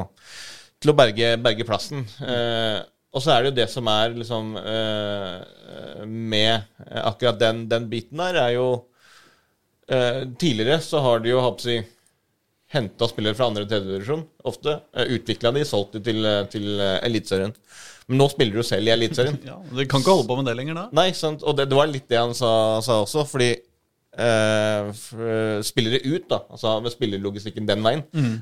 [0.82, 2.06] til å berge, berge plassen.
[2.22, 2.82] Uh,
[3.16, 8.20] og så er det jo det som er liksom eh, med akkurat den, den biten
[8.20, 8.68] der, er jo
[9.88, 11.78] Eh, tidligere så har de jo hatt si
[12.74, 14.74] henta spillere fra andre og tredjedivisjon, ofte.
[14.92, 17.54] Uh, Utvikla de, solgt de til, eh, til uh, Eliteserien.
[18.12, 19.38] Men nå spiller du selv i Eliteserien.
[19.48, 20.84] Ja, du kan ikke holde på med det lenger da.
[21.00, 21.46] Nei, sant?
[21.48, 22.52] og det, det var litt det han sa,
[22.86, 23.54] sa også, fordi
[24.18, 28.00] Uh, eh, spillere ut, da, altså med spillerlogistikken den veien,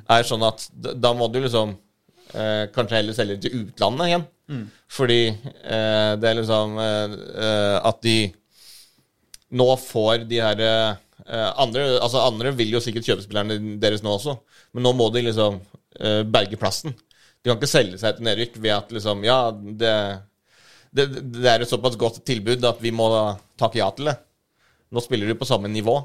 [0.07, 4.23] er sånn at da må du liksom uh, kanskje heller selge til utlandet igjen.
[4.87, 8.17] Fordi uh, det er liksom eh, eh, at de
[9.55, 10.97] nå får de her eh,
[11.33, 14.37] andre, altså andre vil jo sikkert kjøpe spillerne deres nå også,
[14.75, 15.57] men nå må de liksom
[15.99, 16.93] eh, berge plassen.
[16.93, 19.95] De kan ikke selge seg til nedrykk ved at liksom Ja, det,
[20.93, 23.09] det, det er et såpass godt tilbud at vi må
[23.59, 24.15] takke ja til det.
[24.93, 25.99] Nå spiller du på samme nivå.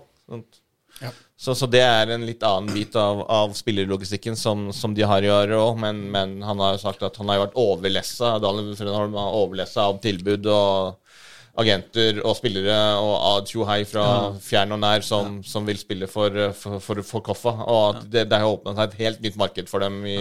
[1.01, 1.13] Ja.
[1.41, 5.25] Så, så det er en litt annen bit av, av spillerlogistikken som, som de har
[5.25, 5.79] i år òg.
[5.81, 9.89] Men, men han har jo sagt at han har vært overlessa Daniel Fredholm har overlessa
[9.89, 11.10] av tilbud og
[11.59, 14.05] agenter og spillere og Ad Chuhai fra
[14.43, 17.53] fjern og nær som, som vil spille for, for, for, for Koffa.
[17.65, 20.19] Og at det, det har åpna seg et helt nytt marked for dem i,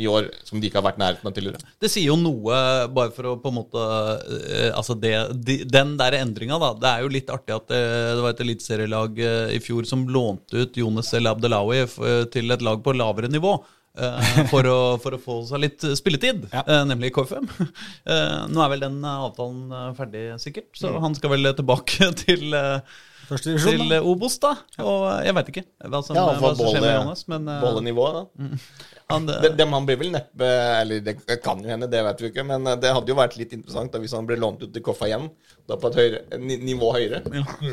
[0.00, 1.62] i år som de ikke har vært nærheten av tidligere.
[1.80, 2.58] Det sier jo noe,
[2.94, 5.12] bare for å på en måte eh, Altså det,
[5.46, 6.72] de, Den der endringa, da.
[6.80, 7.82] Det er jo litt artig at det,
[8.18, 11.84] det var et eliteserielag eh, i fjor som lånte ut Jonas El Abdelawi
[12.34, 13.56] til et lag på lavere nivå.
[13.98, 16.62] Eh, for, å, for å få seg litt spilletid, Ja.
[16.66, 17.48] eh, nemlig KFM.
[18.14, 23.86] Eh, nå er vel den avtalen ferdig, sikkert, så han skal vel tilbake til, divisjon,
[23.86, 24.54] til Obos, da.
[24.84, 27.24] Og jeg veit ikke hva som, Ja, hva for som skjer med Johannes.
[27.32, 28.58] Men Bollenivået, da.
[29.10, 30.48] Han, eh, Det, det, man blir vel neppe
[30.80, 32.46] Eller det kan jo hende, det vet vi ikke.
[32.46, 34.84] Men eh, det hadde jo vært litt interessant da, hvis han ble lånt ut til
[34.84, 35.30] Koffa igjen.
[35.68, 37.22] Da på et høyre, nivå høyere.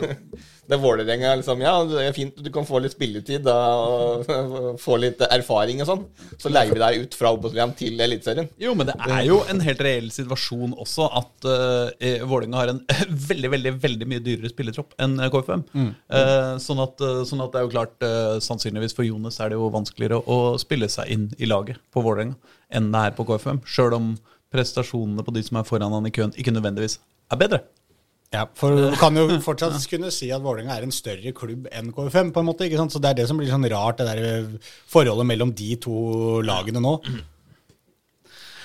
[0.67, 4.79] det er Vålerenga liksom Ja, det er fint, du kan få litt spilletid da, og
[4.79, 6.05] få litt erfaring og sånn.
[6.39, 8.47] Så leier vi deg ut fra Obos-ligaen til Eliteserien.
[8.61, 12.81] Jo, men det er jo en helt reell situasjon også at uh, Vålerenga har en
[13.31, 15.51] veldig veldig, veldig mye dyrere spillertropp enn KFM.
[15.51, 15.89] KFM.
[16.11, 19.51] Uh, sånn, at, eh, sånn at det er jo klart uh, Sannsynligvis for Jonas er
[19.51, 22.37] det jo vanskeligere å spille seg inn i laget på Vålerenga
[22.71, 23.59] enn det er på KFM.
[23.67, 24.09] Sjøl om
[24.51, 26.97] prestasjonene på de som er foran han i køen, ikke nødvendigvis
[27.31, 27.61] er bedre.
[28.31, 31.91] Ja, for du kan jo fortsatt kunne si at Vålerenga er en større klubb enn
[31.95, 32.67] KFM, på en måte.
[32.67, 32.93] ikke sant?
[32.95, 36.83] Så det er det som blir sånn rart, det der forholdet mellom de to lagene
[36.83, 36.93] nå.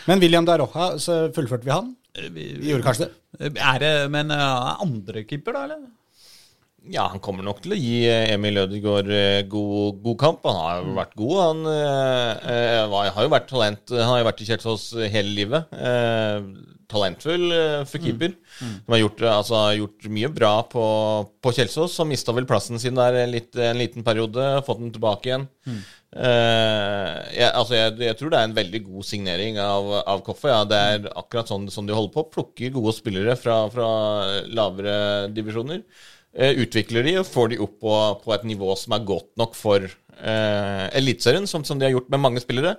[0.07, 1.95] Men William Daroja, så fullførte vi han?
[2.15, 3.51] Eh, Vi, gjorde kanskje det?
[3.59, 5.83] Er det men andre keeper, da, eller?
[6.93, 10.47] Ja, han kommer nok til å gi eh, Emil Ødegaard eh, god, god kamp.
[10.47, 11.35] Han har jo vært god.
[11.43, 13.83] Han eh, eh, var, har jo vært talent.
[13.95, 15.75] Han har jo vært i Kjelsås hele livet.
[15.75, 16.49] Eh,
[16.87, 17.51] talentfull
[17.91, 18.37] for keeper.
[18.61, 20.87] Som har gjort, altså, gjort mye bra på,
[21.43, 21.99] på Kjelsås.
[21.99, 24.47] Han mista vel plassen sin der litt, en liten periode.
[24.69, 25.49] Fått den tilbake igjen.
[26.17, 30.53] Eh, jeg, altså, jeg, jeg tror det er en veldig god signering av, av Koffa.
[30.55, 30.61] Ja.
[30.69, 32.29] Det er akkurat sånn, sånn de holder på.
[32.39, 33.89] Plukker gode spillere fra, fra
[34.47, 34.99] lavere
[35.35, 35.83] divisjoner.
[36.37, 37.95] Eh, utvikler de og får de opp på,
[38.25, 42.11] på et nivå som er godt nok for eh, Eliteserien, som, som de har gjort
[42.13, 42.77] med mange spillere.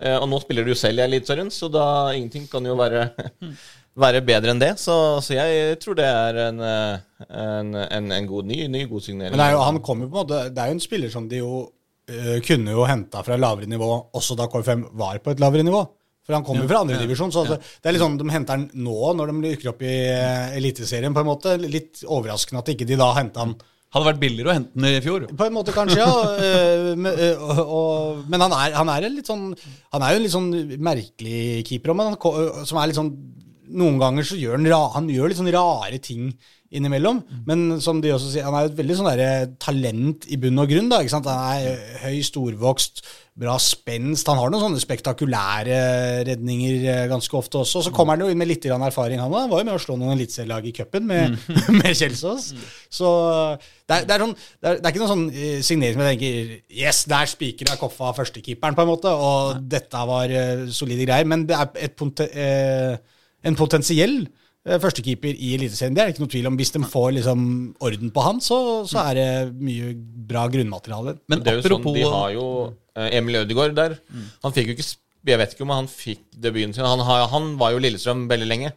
[0.00, 3.08] Eh, og nå spiller jo selv i Eliteserien, så da ingenting kan jo være,
[4.04, 4.72] være bedre enn det.
[4.78, 4.94] Så,
[5.26, 9.34] så jeg tror det er en, eh, en, en, en god, ny, ny god signering.
[9.34, 11.26] Men det er jo, han kommer på en måte, det er jo en spiller som
[11.30, 15.42] de jo øh, kunne jo henta fra lavere nivå, også da KFM var på et
[15.42, 15.82] lavere nivå.
[16.30, 18.68] For han kommer jo fra andredivisjon, så altså, det er litt sånn de henter han
[18.86, 21.56] nå, når de rykker opp i eh, Eliteserien, på en måte.
[21.58, 23.58] Litt overraskende at ikke de da henta han
[23.90, 25.24] Hadde vært billigere å hente den i fjor.
[25.34, 26.10] På en måte, kanskje, ja.
[26.46, 29.48] Eh, men, eh, men han er, han er sånn
[29.90, 33.10] Han er jo en litt sånn merkelig keeper, men han, som er litt sånn
[33.80, 36.30] Noen ganger så gjør han, han gjør litt sånn rare ting
[36.70, 37.22] innimellom.
[37.48, 40.62] Men som de også sier, han er jo et veldig sånn der, talent i bunn
[40.62, 40.90] og grunn.
[40.90, 41.26] da, ikke sant?
[41.30, 43.02] Han er høy, storvokst,
[43.40, 44.28] bra spenst.
[44.30, 45.80] Han har noen sånne spektakulære
[46.28, 47.84] redninger eh, ganske ofte også.
[47.86, 49.50] Så kommer han jo inn med litt grann erfaring, han òg.
[49.50, 51.38] Var jo med å slå noen eliteserielag i cupen med,
[51.80, 52.50] med Kjelsås.
[52.92, 53.12] Så
[53.58, 56.04] det er, det, er sånn, det, er, det er ikke noen sånn eh, signering som
[56.06, 61.08] jeg tenker Yes, der spikra Koffa førstekeeperen, på en måte, og dette var eh, solide
[61.08, 61.26] greier.
[61.26, 61.98] Men det er et
[63.40, 64.20] en potensiell
[64.68, 65.94] førstekeeper i Eliteserien.
[65.96, 66.56] Det er det ikke noe tvil om.
[66.60, 67.44] Hvis de får liksom
[67.86, 69.94] orden på han, så, så er det mye
[70.28, 71.16] bra grunnmateriale.
[71.32, 72.46] Men det er jo sånn, De har jo
[72.96, 73.96] eh, Emil Ødegaard der.
[74.44, 74.90] Han fikk jo ikke
[75.30, 76.84] Jeg vet ikke om han fikk debuten sin.
[76.84, 78.72] Han, har, han var jo Lillestrøm veldig lenge.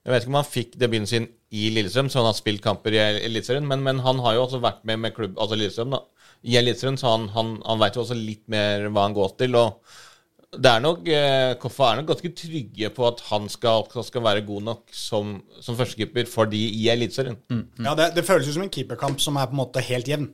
[0.00, 2.94] Jeg vet ikke om han fikk debuten sin i Lillestrøm, så han har spilt kamper
[2.94, 3.66] i Eliteserien.
[3.66, 6.04] Men, men han har jo også vært med med klubb, altså Lillestrøm da,
[6.46, 9.58] i Eliteserien, så han, han, han veit jo også litt mer hva han går til.
[9.58, 9.98] og
[10.50, 14.42] det er nok, eh, Koffa er nok ganske trygge på at han skal, skal være
[14.48, 17.36] god nok som, som førstekeeper for de i Eliteserien.
[17.84, 20.26] Ja, det, det føles jo som en keeperkamp som er på en måte helt jevn.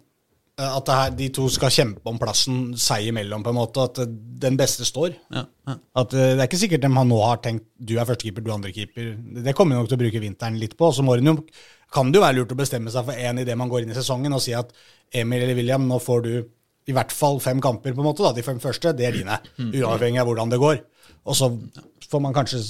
[0.57, 3.85] Eh, At det her, de to skal kjempe om plassen seg imellom, på en måte.
[3.91, 4.09] At eh,
[4.47, 5.13] den beste står.
[5.37, 5.77] ja, ja.
[6.01, 8.57] At Det er ikke sikkert de har nå har tenkt du er førstekeeper, du er
[8.57, 9.13] andrekeeper.
[9.45, 10.93] Det kommer de nok til å bruke vinteren litt på.
[10.97, 11.37] Så må det jo,
[11.93, 14.01] kan det jo være lurt å bestemme seg for én idet man går inn i
[14.01, 14.73] sesongen og si at
[15.13, 16.33] Emil eller William, nå får du
[16.87, 18.23] i hvert fall fem kamper, på en måte.
[18.23, 19.39] da, De fem første, det er dine.
[19.59, 20.81] Uavhengig av hvordan det går.
[21.27, 21.51] Og så
[22.07, 22.61] får man kanskje,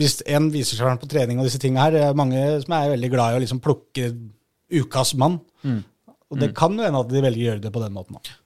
[0.00, 2.94] hvis en viser seg på trening og disse tingene her, det er mange som er
[2.94, 4.08] veldig glad i å liksom plukke
[4.72, 5.40] ukas mann.
[6.28, 8.16] Og det kan jo hende at de velger å gjøre det på den måten.
[8.16, 8.36] da.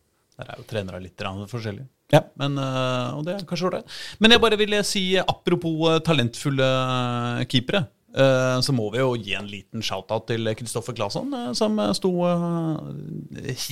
[0.43, 1.87] Der er jo trenere litt forskjellige.
[2.13, 2.21] Ja.
[2.37, 3.93] Men, øh, og det er kanskje ålreit.
[4.21, 6.67] Men jeg bare ville si, apropos øh, talentfulle
[7.49, 11.94] keepere, så må vi jo gi en liten shout-out til Kristoffer Claesson, øh, som øh,
[11.96, 12.11] sto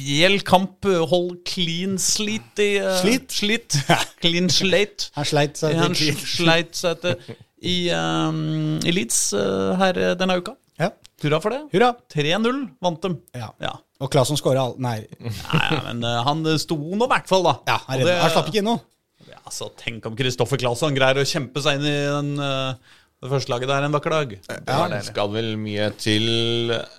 [0.07, 2.71] hel kamp, hold clean slit i
[3.03, 3.33] Slit?
[3.33, 3.77] Slit.
[4.23, 5.11] Clean slate.
[5.17, 10.39] Han sleit seg Han til- sleit seg til i, um, i Leeds eh, her denne
[10.41, 10.55] uka.
[10.81, 10.91] Ja.
[11.21, 11.59] Hurra for det.
[11.75, 11.91] Hurra.
[12.09, 13.19] 3-0 vant dem.
[13.37, 13.51] Ja.
[13.61, 13.75] Ja.
[14.01, 14.79] Og Claesson skåra all...
[14.81, 15.03] Nei.
[15.21, 17.59] Nei, men eh, han sto nå i hvert fall, da.
[17.69, 18.81] Ja, han, det, han slapp ikke inn noe.
[19.29, 23.29] Ja, så Tenk om Kristoffer Claesson greier å kjempe seg inn i den, eh, det
[23.29, 24.31] første laget der en vakker dag.
[24.49, 26.25] Det Ja, det skal vel mye til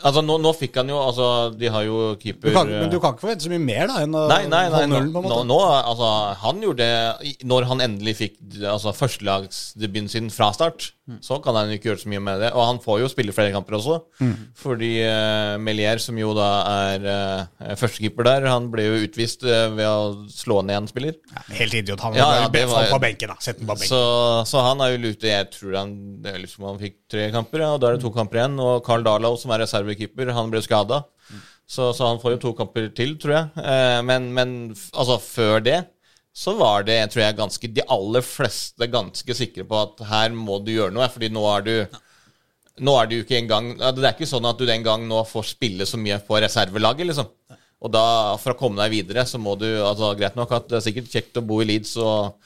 [0.06, 3.00] Altså, nå, nå fikk han jo Altså, de har jo Du keeper kan, men du
[3.02, 5.24] kan ikke forvente så mye mer da enn å Nei, nei, nei holde nullen, på
[5.24, 5.48] en måte.
[5.50, 6.12] nå, altså,
[6.44, 10.92] han gjorde det Når han endelig fikk altså, førstelagsdebuten sin fra start,
[11.26, 12.52] så kan han ikke gjøre så mye med det.
[12.56, 13.98] Og han får jo spille flere kamper også,
[14.62, 16.50] fordi uh, Melier, som jo da
[16.88, 21.18] er uh, førstekeeper der, han ble jo utvist uh, ved å slå ned en spiller.
[21.34, 22.04] Ja, helt idiot.
[22.06, 23.40] Han Ja, var ja, det var- på benken, da.
[23.44, 23.92] Sett den på benken.
[23.92, 24.02] Så,
[24.52, 27.64] så han er jo lute Jeg tror han det er liksom han fikk tre kamper,
[27.64, 28.60] ja, og da er det to kamper igjen.
[28.62, 31.04] Og Carl Darlow, som er reservekeeper, han ble skada.
[31.72, 33.64] Så, så han får jo to kamper til, tror jeg.
[33.64, 35.80] Eh, men, men altså, før det
[36.32, 40.62] så var det, tror jeg, ganske De aller fleste ganske sikre på at her må
[40.64, 41.74] du gjøre noe, fordi nå er du
[42.82, 45.26] nå er det jo ikke engang Det er ikke sånn at du den gang nå
[45.28, 47.28] får spille så mye på reservelaget, liksom.
[47.82, 48.04] Og da,
[48.42, 51.12] for å komme deg videre, så må du altså Greit nok at det er sikkert
[51.12, 52.38] kjekt å bo i Leeds og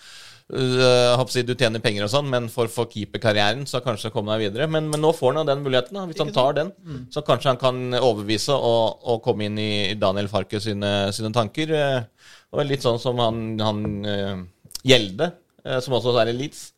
[0.47, 4.67] du tjener penger og sånn, men for, for keeperkarrieren så kanskje komme deg videre.
[4.69, 5.97] Men, men nå får han den muligheten.
[5.97, 6.05] Da.
[6.05, 6.69] Hvis han tar den,
[7.10, 11.73] så kanskje han kan overbevise og, og komme inn i Daniel Farke sine, sine tanker.
[11.73, 14.45] eh, Og litt sånn som han, han eh,
[14.86, 15.31] Gjelde,
[15.65, 16.71] eh, som også er i Leeds.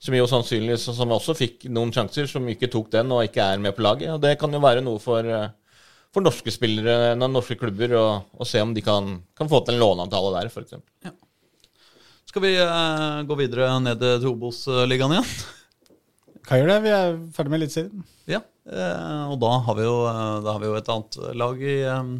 [0.00, 3.60] Som jo sannsynligvis som også fikk noen sjanser, som ikke tok den og ikke er
[3.60, 4.14] med på laget.
[4.14, 5.50] Og det kan jo være noe for, eh,
[6.10, 8.06] for norske spillere, norske klubber, å
[8.40, 10.80] å se om de kan, kan få til en låneavtale der, f.eks.
[12.30, 15.30] Skal vi uh, gå videre ned til Obos-ligaen igjen?
[16.46, 16.82] Kan gjøre det.
[16.84, 18.04] Vi er ferdig med Eliteserien.
[18.30, 18.38] Ja,
[18.70, 21.74] uh, og da har vi jo, eh, da har vi jo et annet lag i
[21.90, 22.12] eh,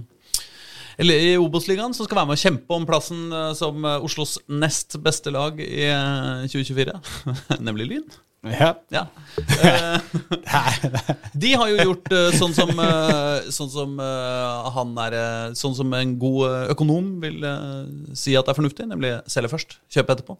[1.00, 5.30] eller i Obos-ligaen som skal være med å kjempe om plassen som Oslos nest beste
[5.32, 6.98] lag i eh, 2024,
[7.68, 8.10] nemlig Lyn.
[8.42, 8.74] Ja.
[8.88, 9.06] Ja.
[10.50, 10.76] Eh,
[11.38, 15.14] de har jo gjort eh, sånn som, eh, sånn som han er
[15.58, 17.44] Sånn som en god økonom vil
[18.16, 20.36] si at det er fornuftig, nemlig selge først, kjøpe etterpå.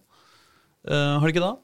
[0.89, 1.55] Eh, har de ikke det?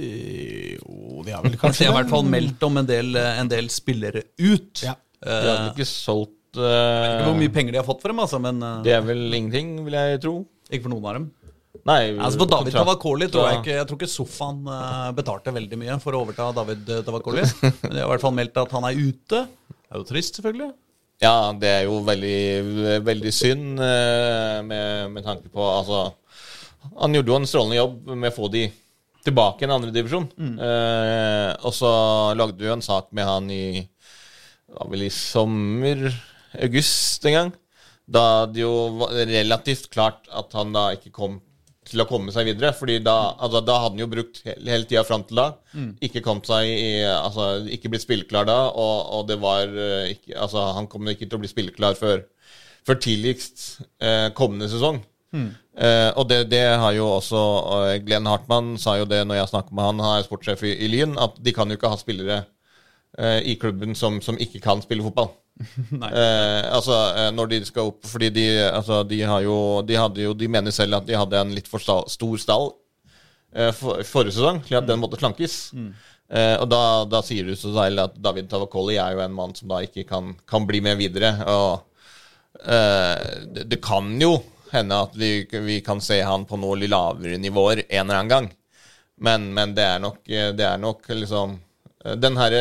[0.00, 3.16] Jo, de har vel kanskje De kanskje har i hvert fall meldt om en del,
[3.16, 4.84] en del spillere ut.
[4.84, 4.96] Ja.
[5.22, 8.40] De har ikke solgt Ikke hvor uh, mye penger de har fått for dem, altså,
[8.42, 10.34] men Det er vel ingenting, vil jeg tro.
[10.70, 11.30] ikke for noen av dem.
[11.88, 15.78] Nei, Altså For David Tavakoli tror jeg ikke Jeg tror ikke sofaen eh, betalte veldig
[15.80, 17.46] mye for å overta David eh, Tavakoli.
[17.62, 19.42] Men de har i hvert fall meldt at han er ute.
[19.46, 20.70] Det er jo trist, selvfølgelig.
[21.20, 26.06] Ja, det er jo veldig, veldig synd eh, med, med tanke på Altså,
[26.96, 28.66] han gjorde jo en strålende jobb med å få de
[29.24, 30.30] tilbake i en andredivisjon.
[30.40, 30.54] Mm.
[30.64, 31.90] Eh, og så
[32.38, 33.64] lagde vi jo en sak med han i
[34.70, 36.06] var vel i sommer,
[36.62, 37.52] august en gang.
[38.10, 41.38] Da det jo var relativt klart at han da ikke kom
[41.90, 42.72] til å komme seg videre.
[42.76, 45.46] fordi da, altså, da hadde han jo brukt hele, hele tida fram til da.
[46.06, 50.36] Ikke kommet seg i Altså, ikke blitt spilleklar da, og, og det var eh, ikke
[50.38, 52.24] Altså, han kommer ikke til å bli spilleklar før,
[52.86, 55.02] før tidligst eh, kommende sesong.
[55.80, 57.42] Eh, og det, det har jo også
[58.04, 60.90] Glenn Hartmann sa jo det når jeg snakket med han, han er sportssjef i, i
[60.90, 62.40] Lyn, at de kan jo ikke ha spillere
[63.18, 65.32] i klubben som, som ikke kan spille fotball.
[65.90, 70.32] Eh, altså, eh, når de skal opp Fordi de, altså, de har jo De jo
[70.32, 72.70] De mener selv at de hadde en litt for sta, stor stall
[73.52, 75.56] eh, for, forrige sesong, til at den måtte slankes.
[76.30, 79.54] Eh, og da, da sier du så selv at David Tavakoli er jo en mann
[79.58, 81.32] som da ikke kan, kan bli med videre.
[81.50, 84.36] Og eh, det, det kan jo
[84.70, 88.50] hende at vi, vi kan se han på noe lavere nivåer en eller annen gang.
[89.20, 91.69] Men, men det, er nok, eh, det er nok liksom eh,
[92.00, 92.54] den her,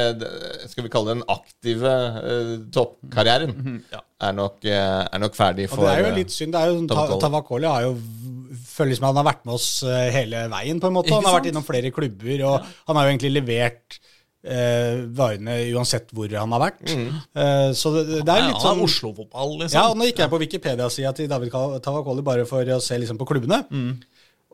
[0.67, 3.53] Skal vi kalle den aktive uh, toppkarrieren
[3.93, 4.01] ja.
[4.27, 6.51] er, nok, eh, er nok ferdig Og det er jo eh, litt synd.
[6.55, 7.21] det er jo, Ta- Tavakoli.
[7.23, 7.93] Tavakoli har jo
[8.69, 11.13] føles som han har vært med oss eh, hele veien, på en måte.
[11.15, 13.99] Han har vært innom flere klubber, og han har jo egentlig levert
[14.47, 16.83] uh, varene uansett hvor han har vært.
[16.91, 19.77] Eh, så det, det er litt sånn Oslo-fotball, liksom.
[19.77, 23.19] Ja, og nå gikk jeg på Wikipedia-sida til David Tavakoli bare for å se liksom
[23.19, 23.63] på klubbene.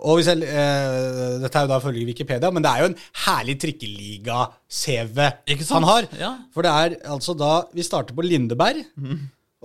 [0.04, 2.98] Og hvis jeg, eh, Dette er jo da følger Wikipedia, men det er jo en
[3.26, 5.20] herlig trikkeliga-CV
[5.54, 5.78] Ikke sant?
[5.78, 6.08] han har.
[6.20, 6.32] Ja.
[6.54, 8.84] For det er altså da Vi starter på Lindeberg,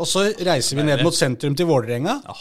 [0.00, 2.20] og så reiser vi ned mot sentrum til Vålerenga.
[2.24, 2.36] Ja,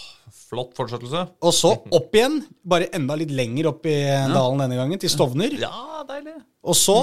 [0.49, 1.25] flott fortsettelse.
[1.43, 5.57] Og så opp igjen, bare enda litt lenger opp i dalen denne gangen, til Stovner.
[5.59, 6.37] Ja, deilig.
[6.63, 6.99] Og så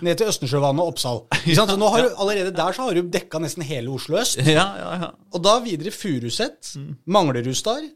[0.00, 1.22] ned til Østensjøvannet og Oppsal.
[1.44, 1.54] Ikke?
[1.60, 4.40] Så nå har du, allerede der så har du dekka nesten hele Oslo øst.
[4.40, 5.10] Ja, ja, ja.
[5.36, 6.72] Og da videre Furuset,
[7.04, 7.90] Manglerud der.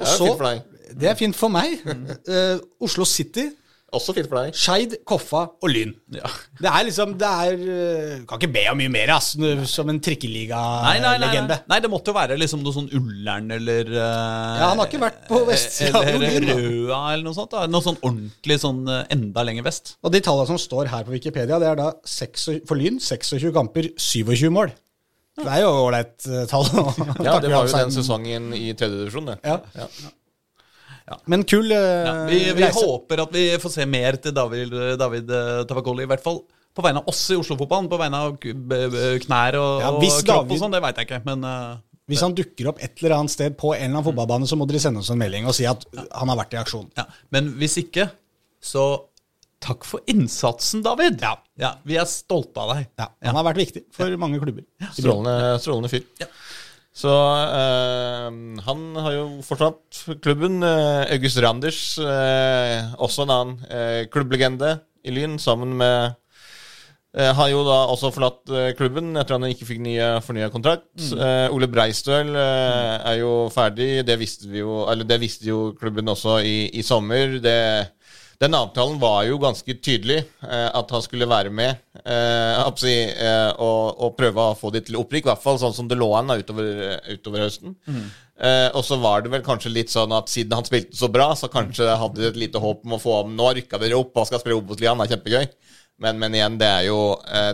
[0.00, 0.30] Og så.
[0.92, 1.80] Det er fint for meg.
[2.28, 3.50] Uh, Oslo City.
[3.94, 4.56] Også fint for deg.
[4.58, 5.92] Skeid, Koffa og Lyn.
[6.14, 6.28] Ja.
[6.58, 9.32] Det er liksom Det er øh, Kan ikke be om mye mer, ass,
[9.70, 11.58] som en Nei, nei, nei, nei.
[11.70, 15.02] nei, det måtte jo være liksom noe sånn Ullern eller uh, Ja, han har ikke
[15.02, 16.48] vært på vestsida Eller.
[16.48, 17.52] Røa eller noe sånt.
[17.54, 19.94] da Noe sånn ordentlig sånn eh, enda lenger vest.
[20.04, 23.52] Og de tallene som står her på Wikipedia, det er da 6, for Lyn 26
[23.54, 24.74] kamper, 27 mål.
[25.38, 26.66] Det er jo ålreit tall.
[27.26, 29.40] Ja, det var jo den sesongen i tredje divisjon, det.
[29.46, 29.58] Ja.
[29.78, 30.12] Ja.
[31.28, 32.80] Men kul uh, Ja, vi vi reise.
[32.80, 36.38] håper at vi får se mer til David, David eh, Tavakoli, i hvert fall.
[36.74, 37.90] På vegne av oss i Oslo-fotballen.
[37.92, 41.20] På vegne av knær og, Ja, og kropp David- og sånn, det veit jeg ikke.
[41.28, 41.76] Men uh,
[42.10, 44.66] Hvis han dukker opp et eller annet sted på en eller annen fotballbane, så må
[44.70, 46.88] dere sende oss en melding og si at han har vært i aksjon.
[46.98, 48.08] Ja, men hvis ikke,
[48.64, 48.88] så
[49.64, 51.22] takk for innsatsen, David.
[51.60, 51.70] Ja.
[51.88, 52.90] Vi er stolte av deg.
[53.00, 54.66] Ja, han har vært viktig for mange klubber.
[54.92, 56.04] Strålende, strålende fyr.
[56.94, 58.28] Så eh,
[58.68, 60.60] han har jo fortsatt klubben.
[60.62, 66.20] Eh, August Randers, eh, også en annen eh, klubblegende i Lyn, sammen med
[67.14, 70.88] Har jo da også forlatt klubben etter at han ikke fikk nye, fornya kontrakt.
[70.98, 74.02] Eh, Ole Breistøl er jo ferdig.
[74.02, 77.36] Det visste vi jo Eller det visste jo klubben også i, i sommer.
[77.44, 77.54] Det
[78.42, 84.00] den avtalen var jo ganske tydelig, eh, at han skulle være med eh, eh, og,
[84.02, 86.34] og prøve å få de til opprykk, i hvert fall sånn som det lå an
[86.34, 87.76] utover, utover høsten.
[88.34, 91.30] Eh, og så var det vel kanskje litt sånn at siden han spilte så bra,
[91.38, 94.18] så kanskje hadde de et lite håp om å få ham Nå rykka dere opp
[94.18, 95.46] og skal spille Obos-ligaen, det er kjempegøy.
[96.02, 96.98] Men, men igjen, det er jo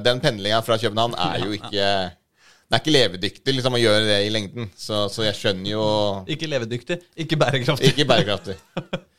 [0.01, 4.17] Den pendlinga fra København er jo ikke Den er ikke levedyktig liksom å gjøre det
[4.25, 4.71] i lengden.
[4.73, 5.85] Så, så jeg skjønner jo
[6.33, 7.93] Ikke levedyktig, ikke bærekraftig.
[7.93, 8.57] ikke bærekraftig.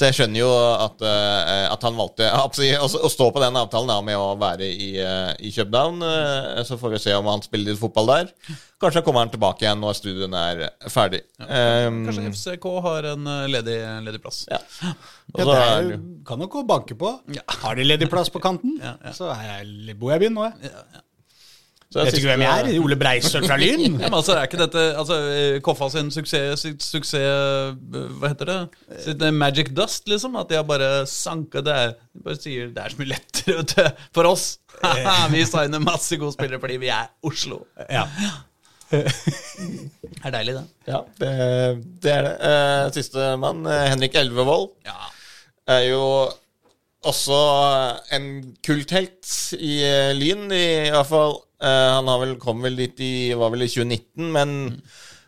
[0.00, 0.48] Så jeg skjønner jo
[0.80, 4.64] at, eh, at han valgte å, å stå på den avtalen da, med å være
[4.64, 6.00] i, eh, i København.
[6.06, 8.30] Eh, så får vi se om han spiller litt fotball der.
[8.80, 11.20] Kanskje kommer han tilbake igjen når studien er ferdig.
[11.36, 14.46] Um, Kanskje FCK har en ledig, ledig plass.
[14.48, 14.62] ja.
[15.36, 15.92] Ja, det er
[16.26, 17.12] kan nok gå og banke på.
[17.60, 19.12] Har de ledig plass på kanten, Ja, ja.
[19.14, 19.28] så
[20.00, 20.72] bor jeg i byen nå, jeg.
[20.72, 21.09] Ja, er
[21.90, 22.76] Vet du ikke hvem jeg er?
[22.84, 23.96] Ole Breistøl fra Lyn?
[23.98, 27.72] Ja, men altså, er ikke dette altså, eh, Koffa sin suksess, sitt suksess eh,
[28.20, 28.58] Hva heter det?
[29.02, 30.36] Sitt eh, Magic Dust, liksom?
[30.38, 31.78] At de har bare sanka det
[32.14, 34.44] de bare sier det er så mye lettere vet du, for oss.
[35.34, 37.64] vi signer masse gode spillere fordi vi er Oslo.
[37.90, 38.06] Ja.
[38.90, 40.64] Det er deilig, det.
[40.90, 41.28] Ja, det,
[42.02, 42.94] det er det.
[42.96, 44.96] Sistemann, Henrik Elvevold, Ja.
[45.70, 46.02] er jo
[47.06, 47.38] også
[48.16, 48.26] en
[48.66, 49.76] kulthelt i
[50.18, 51.38] Lyn, i hvert fall.
[51.60, 54.54] Eh, han vel, kom vel dit i var vel i 2019, men,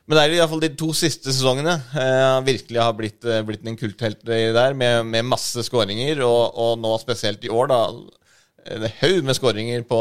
[0.06, 3.20] men det er i hvert fall de to siste sesongene eh, han virkelig har blitt,
[3.28, 7.68] eh, blitt en kulthelt der, med, med masse skåringer, og, og nå spesielt i år,
[7.72, 7.84] da.
[8.72, 10.00] En haug med skåringer på,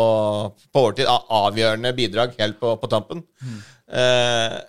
[0.69, 1.07] på overtid.
[1.09, 3.23] Avgjørende bidrag helt på, på tampen.
[3.89, 4.59] Eh,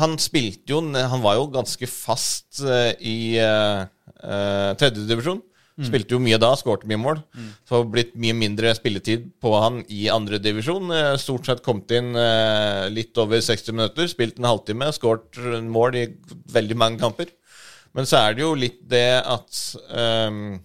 [0.00, 3.82] han spilte jo Han var jo ganske fast i eh,
[4.78, 5.40] tredjedivisjon.
[5.86, 7.20] Spilte jo mye da, skårte mye mål.
[7.64, 10.90] Så har det blitt mye mindre spilletid på han i andredivisjon.
[10.92, 16.00] Uh, stort sett kommet inn eh, litt over 60 minutter, spilt en halvtime, skåret mål
[16.00, 16.06] i
[16.52, 17.30] veldig mange kamper.
[17.96, 19.56] Men så er det jo litt det at
[19.90, 20.60] um,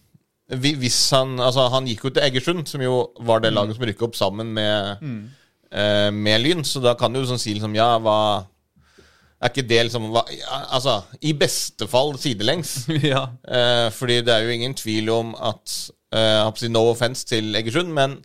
[0.46, 4.08] hvis han Altså, han gikk jo til Egersund, som jo var det laget som rykket
[4.10, 5.02] opp sammen med,
[5.72, 8.46] eh, med Lyn, så da kan du jo sånn si liksom Ja, hva
[9.46, 10.24] Er ikke det liksom hva,
[10.74, 12.88] Altså, i beste fall sidelengs.
[13.12, 13.28] ja.
[13.46, 15.78] Eh, fordi det er jo ingen tvil om at
[16.16, 18.20] eh, jeg si No offense til Egersund, men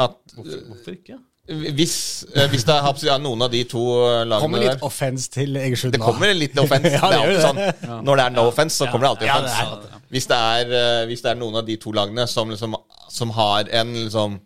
[0.00, 1.20] at Hvorfor, hvorfor ikke?
[1.44, 5.28] hvis, eh, hvis det er, noen av de to eh, lagene Kommer litt der offense
[5.28, 6.92] til Egersund det kommer litt offense.
[6.96, 8.00] Ja, det det sånn.
[8.06, 10.00] Når det er no offense, så kommer det alltid er offense.
[10.14, 12.78] Hvis, det er, eh, hvis det er noen av de to lagene som, liksom,
[13.12, 14.38] som har en liksom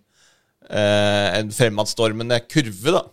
[0.70, 3.04] eh, En fremadstormende kurve, da,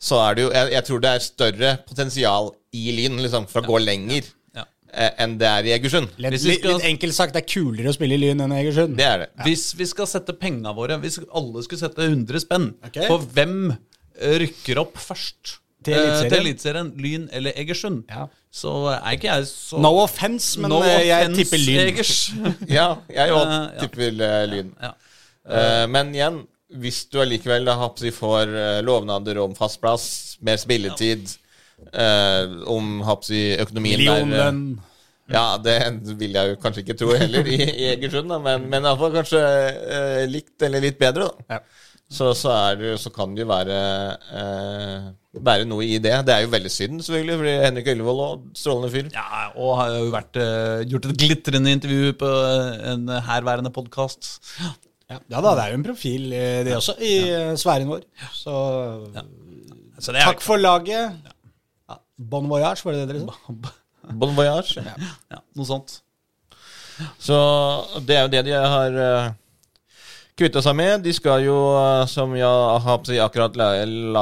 [0.00, 3.62] så er det jo jeg, jeg tror det er større potensial i Lyn liksom, for
[3.62, 4.64] å gå lenger Ja.
[4.94, 5.08] Ja.
[5.24, 6.08] enn det er i Egersund.
[6.22, 8.60] Litt, litt, skal- litt enkelt sagt, det er kulere å spille i Lyn enn i
[8.62, 8.96] Egersund.
[8.98, 9.28] Det er det.
[9.46, 13.08] Hvis vi skal sette penga våre Hvis alle skulle sette 100 spenn okay.
[13.10, 16.92] på hvem eh, rykker opp først Til eh, Eliteserien?
[16.96, 18.28] Lyn eller Egersund, Ja.
[18.54, 22.54] så er ikke jeg så No offense, men No eh, jeg tipper Lyn.
[22.78, 23.80] Ja, jeg òg uh, ja.
[23.82, 24.70] tipper eh, Lyn.
[24.82, 24.92] ja.
[25.44, 26.38] Uh, men igjen,
[26.80, 27.76] hvis du allikevel da,
[28.14, 30.06] får eh, lovnader om fast plass,
[30.44, 31.36] mer spilletid,
[31.92, 35.78] eh, om håper økonomien økonomien der eh, Ja, det
[36.20, 39.40] vil jeg jo kanskje ikke tro heller i, i Egersund, da, men, men iallfall kanskje
[39.40, 41.30] eh, likt eller litt bedre.
[41.30, 41.56] da.
[41.56, 41.62] Ja.
[42.14, 43.76] Så, så, det, så kan det jo være,
[44.38, 45.06] eh,
[45.42, 46.12] være noe i det.
[46.28, 49.08] Det er jo veldig synd, selvfølgelig, fordi Henrik Yllevold og strålende fyr.
[49.14, 52.32] ja, og har jo vært, eh, gjort et glitrende intervju på
[52.92, 54.34] en herværende podkast.
[55.10, 55.18] Ja.
[55.18, 57.42] ja da, det er jo en profil, det det også, i ja.
[57.60, 58.04] sfæren vår.
[58.32, 58.54] Så
[59.98, 61.12] Så det takk for laget.
[61.90, 61.98] Ja.
[62.18, 63.72] Bon voyage, var det det dere sa?
[64.14, 64.82] Bon voyage.
[64.84, 66.00] Ja, noe sånt.
[67.18, 67.36] Så
[68.06, 69.32] det er jo det de har uh,
[70.38, 71.04] kvitta seg med.
[71.04, 73.70] De skal jo, eh, som jeg akkurat la,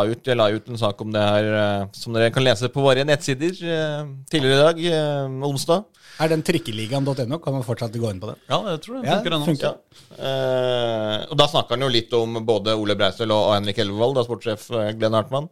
[0.04, 2.84] ut Jeg la ut en sak om det her eh, som dere kan lese på
[2.84, 5.86] våre nettsider eh, tidligere i dag, eh, onsdag.
[6.22, 7.38] Er den trikkeligaen.no?
[7.42, 8.38] Kan man fortsatt gå inn på den?
[8.50, 9.54] Ja, jeg tror det Ja, ennå.
[9.58, 9.72] Ja.
[10.14, 14.24] Eh, og da snakker han jo litt om både Ole Breisel og, Henrik Elvevold, da
[14.26, 15.50] sportssjef eh, Glenn Hartmann.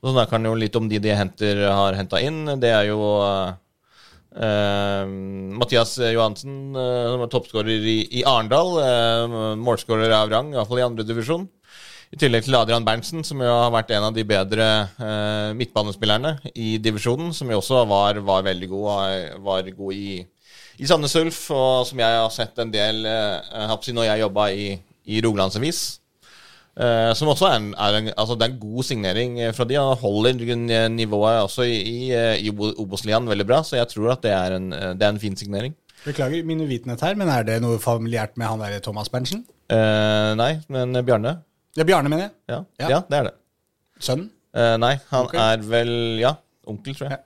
[0.00, 2.44] Og så snakker han jo litt om de de henter, har henta inn.
[2.62, 3.00] Det er jo
[4.36, 5.04] eh,
[5.60, 8.72] Mathias Johansen, eh, som er toppskårer i, i Arendal.
[8.86, 11.48] Eh, Målskårer av rang, iallfall i andredivisjon.
[12.14, 14.66] I tillegg til Adrian Berntsen, som jo har vært en av de bedre
[15.02, 17.32] eh, midtbanespillerne i divisjonen.
[17.34, 20.20] Som jo også var, var veldig god, var- var god i,
[20.78, 24.68] i Sandnes Ulf, og som jeg har sett en del eh, når jeg jobba i,
[25.10, 25.80] i Rogalandsavis.
[26.76, 29.64] Eh, som også er en, er en, altså det er en god signering eh, fra
[29.66, 29.78] de.
[29.80, 30.38] Han holder
[30.92, 34.56] nivået også i, i, eh, i Obos-ligaen veldig bra, så jeg tror at det er
[34.60, 35.74] en, eh, det er en fin signering.
[36.06, 39.42] Beklager min uvitenhet her, men er det noe familiært med han der Thomas Berntsen?
[39.72, 41.38] Eh, nei, men Bjarne?
[41.76, 42.34] Det er Bjarne, mener jeg.
[42.48, 42.88] Ja, Ja.
[42.96, 43.00] ja.
[43.10, 43.34] det er det.
[44.00, 44.30] Sønnen.
[44.56, 45.40] Eh, nei, han Onkel?
[45.44, 45.90] er vel
[46.22, 46.30] Ja,
[46.66, 47.18] onkel, tror jeg.
[47.18, 47.22] Ja.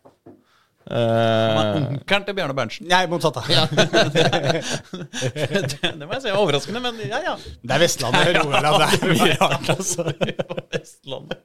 [0.91, 2.87] Han er Eh, Onkelen til Bjarne Berntsen.
[2.91, 3.37] Nei, motsatt.
[3.37, 3.43] da.
[4.11, 7.35] det, det må jeg si er overraskende, men ja, ja.
[7.63, 8.75] Det er Vestlandet og Rogaland.
[8.81, 10.03] Det er mye rart, altså.
[10.75, 11.39] Vestlandet.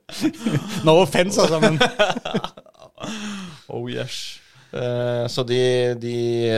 [0.87, 1.77] No offense, altså, men
[3.69, 4.39] Oh yes.
[4.73, 5.59] eh, så de,
[6.01, 6.15] de,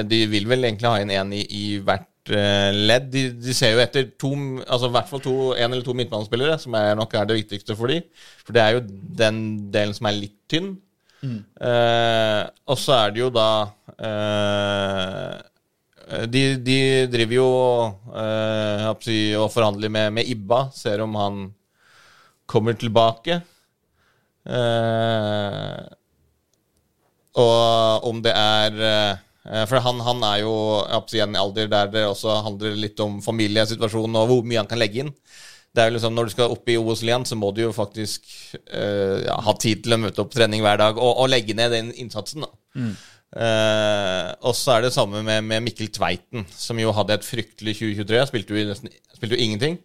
[0.08, 3.12] de vil vel egentlig ha inn en i, i hvert ledd.
[3.14, 4.34] De, de ser jo etter to,
[4.66, 7.78] altså i hvert fall to, en eller to midtbanespillere, som er nok er det viktigste
[7.78, 8.02] for de.
[8.46, 8.86] For det er jo
[9.24, 9.42] den
[9.74, 10.76] delen som er litt tynn.
[11.26, 13.50] Eh, og så er det jo da
[13.98, 15.38] eh,
[16.32, 16.80] de, de
[17.12, 17.50] driver jo
[18.16, 21.40] eh, si, og forhandler med, med Ibba, ser om han
[22.48, 23.42] kommer tilbake.
[24.48, 25.80] Eh,
[27.38, 29.26] og om det er eh,
[29.70, 30.54] For han, han er jo
[31.16, 34.82] i en alder der det også handler litt om familiesituasjonen og hvor mye han kan
[34.82, 35.14] legge inn.
[35.72, 37.74] Det er jo liksom, Når du skal opp i OL igjen, så må du jo
[37.76, 38.26] faktisk
[38.74, 41.72] uh, ja, ha tid til å møte opp trening hver dag og, og legge ned
[41.76, 42.48] den innsatsen.
[42.48, 42.52] da.
[43.36, 47.76] Eh, og så er det samme med, med Mikkel Tveiten, som jo hadde et fryktelig
[47.82, 48.22] 2023.
[48.30, 49.78] Spilte jo, nesten, spilte jo ingenting.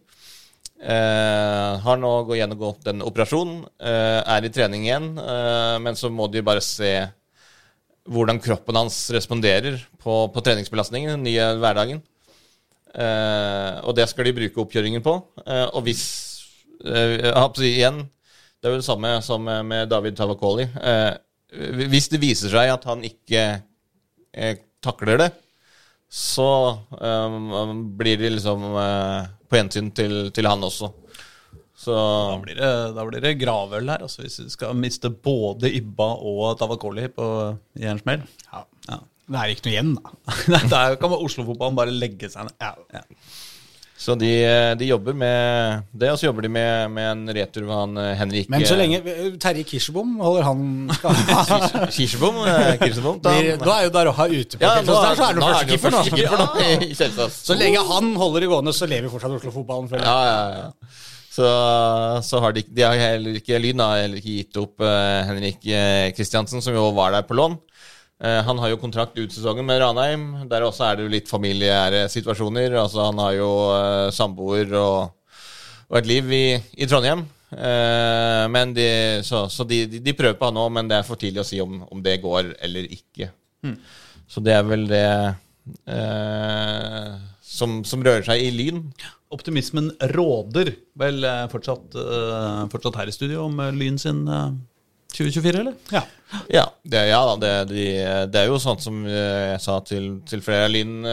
[0.83, 6.09] Uh, har nå gå- gjennomgått en operasjon, uh, er i trening igjen, eh, men så
[6.11, 6.89] må de bare se
[8.09, 12.01] hvordan kroppen hans responderer på, på treningsbelastningen, den nye hverdagen.
[12.93, 15.15] Eh, og det skal de bruke oppkjøringen på.
[15.47, 16.03] Eh, og hvis
[16.85, 17.31] eh,
[17.69, 18.03] igjen,
[18.59, 20.63] Det er jo det samme som med David Tavakoli.
[20.63, 21.13] Eh,
[21.89, 23.41] hvis det viser seg at han ikke
[24.33, 25.31] eh, takler det,
[26.13, 26.77] så
[27.97, 28.65] blir det liksom
[29.49, 30.91] på gjensyn til, til han også.
[31.83, 35.71] Så Da blir det, da blir det gravøl her, altså, hvis vi skal miste både
[35.75, 37.29] Ibba og Tavakoli på
[37.79, 38.23] i en smell.
[38.51, 38.63] ja.
[38.89, 38.99] Ja.
[39.31, 40.59] det er ikke noe igjen, da.
[40.75, 42.85] Der kan Oslo-fotballen bare legge seg ned.
[42.91, 43.03] Ja.
[44.03, 44.29] Så de,
[44.75, 48.09] de jobber med det, og så jobber de med, med en retur med han eh,
[48.19, 48.99] Henrik Men så lenge
[49.39, 50.65] Terje Kirsebom holder han
[51.95, 52.41] Kirsebom?
[52.43, 55.39] eh, Kirsebom da, Da er jo Daroha ute på ja, ja, nå så er han
[55.39, 56.49] jo er det jo førstekeeper nå.
[56.89, 59.87] i Så lenge han holder det gående, så lever fortsatt Oslo-fotballen.
[60.03, 60.93] Ja, ja, ja.
[61.33, 61.45] Så,
[62.21, 65.63] så har de, de har heller ikke Lyn har heller ikke gitt opp uh, Henrik
[65.65, 67.55] eh, Kristiansen, som jo var der på lån.
[68.21, 70.27] Uh, han har jo kontrakt ut sesongen med Ranheim.
[70.51, 72.77] Der også er det jo litt familiære situasjoner.
[72.83, 75.39] Altså Han har jo uh, samboer og,
[75.89, 76.45] og et liv i,
[76.77, 77.25] i Trondheim.
[77.53, 78.87] Eh, men de,
[79.23, 81.61] så, så de, de, prøver på han òg, men det er for tidlig å si
[81.61, 83.29] om, om det går eller ikke.
[84.27, 85.05] Så det er vel det
[85.93, 87.11] eh,
[87.43, 88.81] som, som rører seg i Lyn.
[89.33, 94.51] Optimismen råder vel eh, fortsatt, eh, fortsatt her i studio om eh, Lyn sin eh,
[95.13, 95.79] 2024, eller?
[95.93, 96.03] Ja.
[96.49, 97.87] Ja, det, ja da, det, de,
[98.33, 101.03] det er jo sånn som jeg sa til, til flere Lyn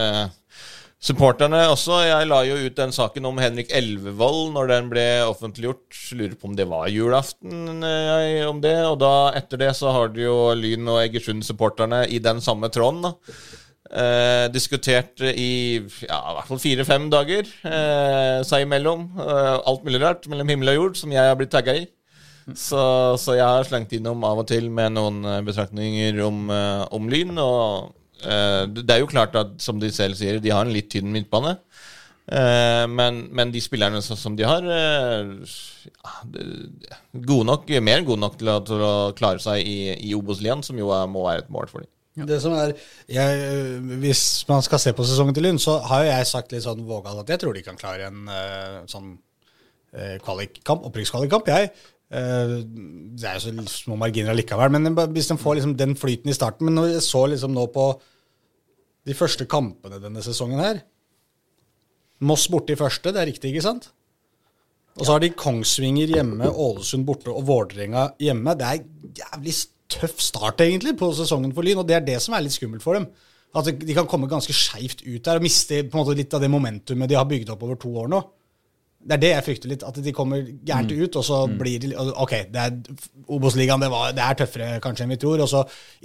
[1.00, 1.98] supporterne også.
[2.04, 5.92] Jeg la jo ut den saken om Henrik Elvevold når den ble offentliggjort.
[6.16, 8.76] Lurer på om det var julaften jeg, om det.
[8.88, 13.10] Og da etter det så har du jo Lyn og Egersund-supporterne i den samme tråden.
[13.10, 13.14] da.
[13.90, 19.08] Eh, diskutert i ja, i hvert fall fire-fem dager eh, seg imellom.
[19.18, 21.88] Eh, alt mulig rart mellom himmel og jord som jeg har blitt tagga i.
[22.56, 22.80] Så,
[23.20, 27.10] så jeg har slengt innom av og til med noen eh, betraktninger om, eh, om
[27.10, 27.34] Lyn.
[27.42, 27.90] Og
[28.22, 31.10] eh, det er jo klart at, som de selv sier, de har en litt tynn
[31.14, 31.58] midtbane.
[32.30, 36.12] Men, men de spillerne som de har, ja,
[37.26, 40.62] gode nok, mer enn gode nok til å, til å klare seg i, i Obos-ligaen,
[40.62, 41.90] som jo er, må være et mål for dem.
[42.18, 42.74] Det som er,
[43.08, 46.64] jeg, Hvis man skal se på sesongen til Lyn, så har jo jeg sagt litt
[46.66, 51.50] sånn vågalt at jeg tror de kan klare en uh, sånn uh, kvalikkamp, opprykkskvalikkamp.
[51.54, 51.70] Jeg.
[52.10, 52.56] Uh,
[53.14, 56.34] det er jo så små marginer allikevel, men hvis de får liksom den flyten i
[56.34, 57.92] starten Men når jeg så liksom nå på
[59.06, 60.82] de første kampene denne sesongen her
[62.26, 63.86] Moss borte i første, det er riktig, ikke sant?
[64.98, 68.52] Og så har de Kongsvinger hjemme, Ålesund borte og Vålerenga hjemme.
[68.58, 68.82] Det er
[69.22, 69.54] jævlig
[69.90, 72.82] tøff start, egentlig, på sesongen for Lyn, og det er det som er litt skummelt
[72.84, 73.08] for dem.
[73.54, 76.42] At de kan komme ganske skeivt ut der og miste på en måte litt av
[76.44, 78.20] det momentumet de har bygd opp over to år nå.
[79.00, 81.88] Det er det jeg frykter litt, at de kommer gærent ut, og så blir de
[81.96, 82.74] Ok, det er
[83.32, 85.62] Obos-ligaen det, var- det er tøffere kanskje enn vi tror, og så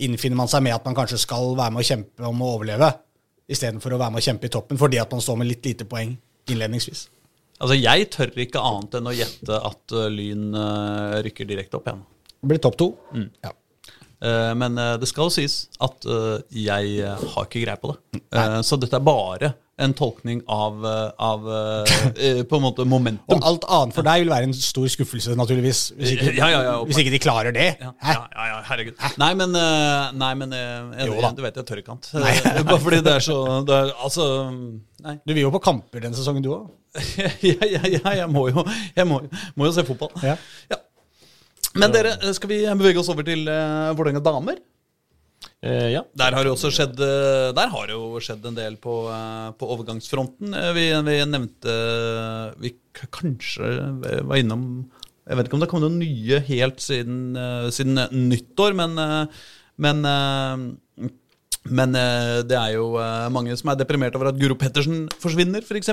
[0.08, 2.88] innfinner man seg med at man kanskje skal være med å kjempe om å overleve,
[3.52, 5.86] istedenfor å være med å kjempe i toppen fordi at man står med litt lite
[5.92, 6.16] poeng
[6.50, 7.04] innledningsvis.
[7.60, 11.86] Altså, Jeg tør ikke annet enn å gjette at eh, Lyn eh, rykker direkte opp
[11.92, 12.02] igjen.
[12.42, 12.88] Det blir topp to.
[13.44, 13.52] Ja.
[14.26, 18.24] Eh, Men eh, det skal sies at eh, jeg har ikke greie på det.
[18.34, 18.64] Nei.
[18.66, 20.86] Så dette er bare en tolkning av,
[21.20, 23.26] av på en måte momentum.
[23.36, 26.62] Og alt annet for deg vil være en stor skuffelse, naturligvis, hvis ikke, Ja, ja,
[26.64, 27.66] ja, hvis ikke de klarer det.
[27.84, 28.16] Ja, Hæ?
[28.24, 29.04] ja, ja, herregud.
[29.20, 29.52] Nei, men,
[30.16, 32.08] nei, men jeg, Jo du vet jeg tør ikke annet.
[32.72, 34.30] Bare fordi det er så det er, Altså,
[35.04, 35.18] nei.
[35.28, 36.72] Du vil jo på kamper denne sesongen, du òg.
[37.44, 38.64] ja, ja, ja, jeg må jo,
[38.96, 39.20] jeg må,
[39.60, 40.16] må jo se fotball.
[40.24, 40.40] Ja.
[40.72, 40.80] Ja.
[41.76, 44.62] Men dere, eh, skal vi bevege oss over til uh, Vålerenga damer?
[45.66, 46.04] Uh, ja.
[46.18, 49.52] Der har det også skjedd eh, Der har det jo skjedd en del på, uh,
[49.60, 50.56] på overgangsfronten.
[50.56, 51.76] Eh, Vi, vi nevnte
[52.62, 52.74] Vi
[53.12, 53.74] kanskje
[54.26, 54.64] var innom
[55.26, 58.00] Jeg vet ikke om det kom noen nye helt siden, eh, siden
[58.30, 59.46] nyttår, men, eh,
[59.82, 60.66] men eh,
[61.66, 65.66] men eh, det er jo eh, mange som er deprimert over at Guro Pettersen forsvinner,
[65.66, 65.90] f.eks.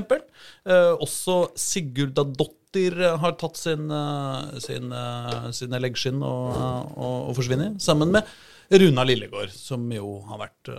[0.69, 6.57] Uh, også Sigurda Dottir eh, har tatt sin, eh, sin, eh, sine leggskinn og,
[6.97, 8.29] og, og forsvinner, sammen med
[8.73, 10.73] Runa Lillegård, som jo har vært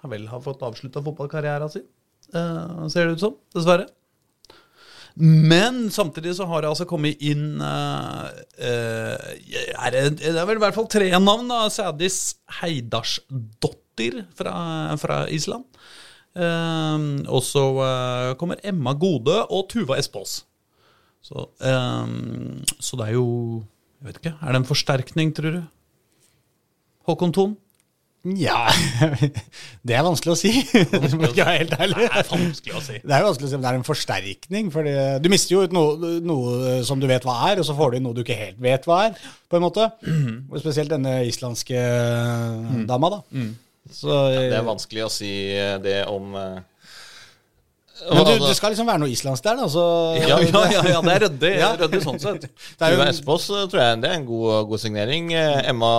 [0.00, 1.86] har vel har fått avslutta fotballkarrieren sin,
[2.32, 3.34] ser det ut som.
[3.56, 3.88] Dessverre.
[5.20, 8.28] Men samtidig så har det altså kommet inn uh,
[8.62, 11.50] uh, er det, det er vel i hvert fall tre navn.
[11.50, 14.54] da Sædis Heidarsdottir fra,
[15.00, 15.66] fra Island.
[16.36, 17.64] Uh, og så
[18.40, 20.44] kommer Emma Gode og Tuva Espås.
[21.24, 23.26] Så, um, så det er jo
[24.00, 24.36] Jeg vet ikke.
[24.40, 25.64] Er det en forsterkning, tror du?
[27.08, 27.58] Håkon Thon?
[28.28, 28.66] Nja
[29.86, 30.50] Det er vanskelig å si,
[31.12, 31.72] skal være helt.
[31.72, 32.98] Det er vanskelig å si.
[33.00, 34.68] Det er vanskelig å si men det er en forsterkning.
[34.74, 34.90] For
[35.24, 37.96] du mister jo ut noe, noe som du vet hva er, og så får du
[38.00, 39.16] inn noe du ikke helt vet hva er.
[39.48, 39.88] på en måte.
[40.50, 41.80] Og Spesielt denne islandske
[42.90, 43.22] dama, da.
[43.90, 46.60] Så, Det er vanskelig å si eh, det om eh,
[48.08, 49.66] men du, det skal liksom være noe islandsk der, da.
[49.70, 49.84] Så,
[50.20, 51.70] Ja, ja, ja, ja det er ryddig, Ja.
[51.80, 52.46] ryddig sånn sett.
[52.80, 55.32] Det jo Espås eh, tror jeg det er en god, god signering.
[55.36, 55.90] Eh, Emma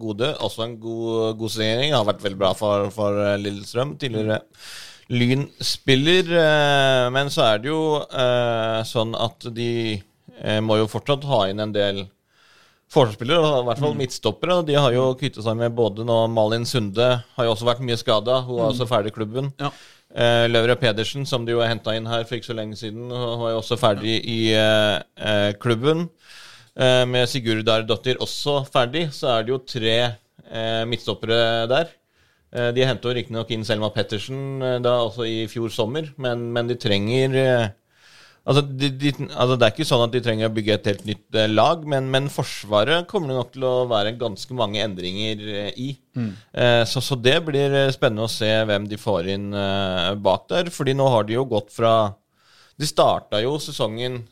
[0.00, 1.92] Gode, også en god, god signering.
[1.96, 3.96] Har vært veldig bra for, for eh, Lillestrøm.
[4.00, 4.40] Tidligere
[5.12, 6.30] Lyn-spiller.
[7.12, 7.82] Men så er det jo
[8.88, 10.00] sånn at de
[10.64, 12.04] må jo fortsatt ha inn en del
[12.92, 14.58] forsvarsspillere, i hvert fall midtstoppere.
[14.68, 17.98] De har jo kvittet seg med både nå Malin Sunde har jo også vært mye
[18.00, 18.42] skada.
[18.46, 19.52] Hun er også ferdig i klubben.
[19.60, 19.70] Ja.
[20.12, 23.54] Eh, Løvre Pedersen, som de jo henta inn her for ikke så lenge siden, er
[23.54, 26.08] jo også ferdig i uh, klubben.
[26.76, 29.96] Uh, med Sigurdar Dottir også ferdig, så er det jo tre
[30.84, 31.92] midtstoppere der.
[32.76, 37.38] De henta riktignok inn Selma Pettersen da også i fjor sommer, men, men de trenger
[38.42, 41.04] Altså, de, de, altså, Det er ikke sånn at de trenger å bygge et helt
[41.06, 45.44] nytt eh, lag, men, men Forsvaret kommer det nok til å være ganske mange endringer
[45.46, 45.90] eh, i.
[46.50, 49.46] Eh, så, så det blir eh, spennende å se hvem de får inn
[50.24, 50.72] bak der.
[50.74, 51.92] fordi nå har de jo gått fra
[52.80, 54.24] De starta jo sesongen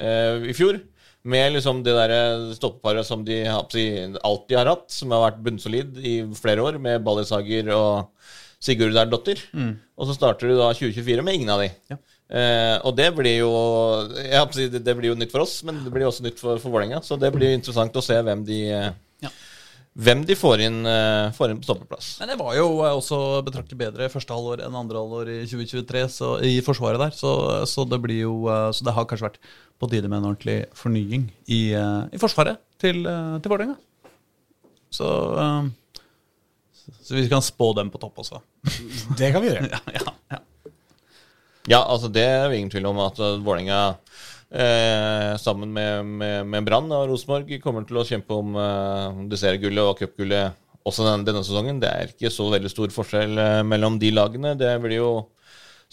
[0.00, 0.80] eh, i fjor
[1.28, 6.14] med liksom det der stoppeparet som de alltid har hatt, som har vært bunnsolid i
[6.32, 8.08] flere år, med Ballisager og
[8.56, 9.42] Sigurd Dottir.
[10.00, 11.68] Og så starter du da 2024 med ingen av de.
[11.92, 11.98] Ja.
[12.30, 13.50] Eh, og det blir jo
[14.22, 17.00] jeg det, blir jo nytt for oss, men det blir også nytt for, for Vålerenga.
[17.02, 18.58] Så det blir interessant å se hvem de,
[19.24, 19.30] Ja.
[19.98, 22.12] hvem de får, inn, eh, får inn på stoppeplass.
[22.20, 23.18] Men det var jo eh, også
[23.48, 27.16] betraktelig bedre første halvår enn andre halvår i 2023 så, i forsvaret der.
[27.18, 27.32] Så,
[27.66, 29.40] så det blir jo eh, Så det har kanskje vært
[29.80, 33.00] på tide med en ordentlig fornying i, i forsvaret til,
[33.40, 33.78] til Vålerenga.
[34.92, 35.08] Så
[37.00, 38.38] Så vi kan spå dem på topp også.
[39.18, 39.70] Det kan vi gjøre.
[39.74, 40.40] Ja, ja, ja.
[41.70, 43.80] Ja, altså det er jo ingen tvil om at uh, Vålerenga
[44.50, 49.86] eh, sammen med, med, med Brann og Rosenborg kommer til å kjempe om eh, dessertgullet
[49.86, 51.80] og cupgullet også denne, denne sesongen.
[51.82, 54.56] Det er ikke så veldig stor forskjell eh, mellom de lagene.
[54.58, 55.12] Det blir jo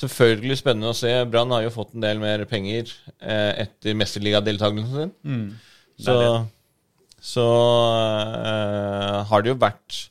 [0.02, 1.14] selvfølgelig spennende å se.
[1.30, 5.16] Brann har jo fått en del mer penger eh, etter mesterligadeltakelsen sin.
[5.98, 6.18] Så,
[7.34, 7.48] så
[8.46, 10.04] eh, har det jo vært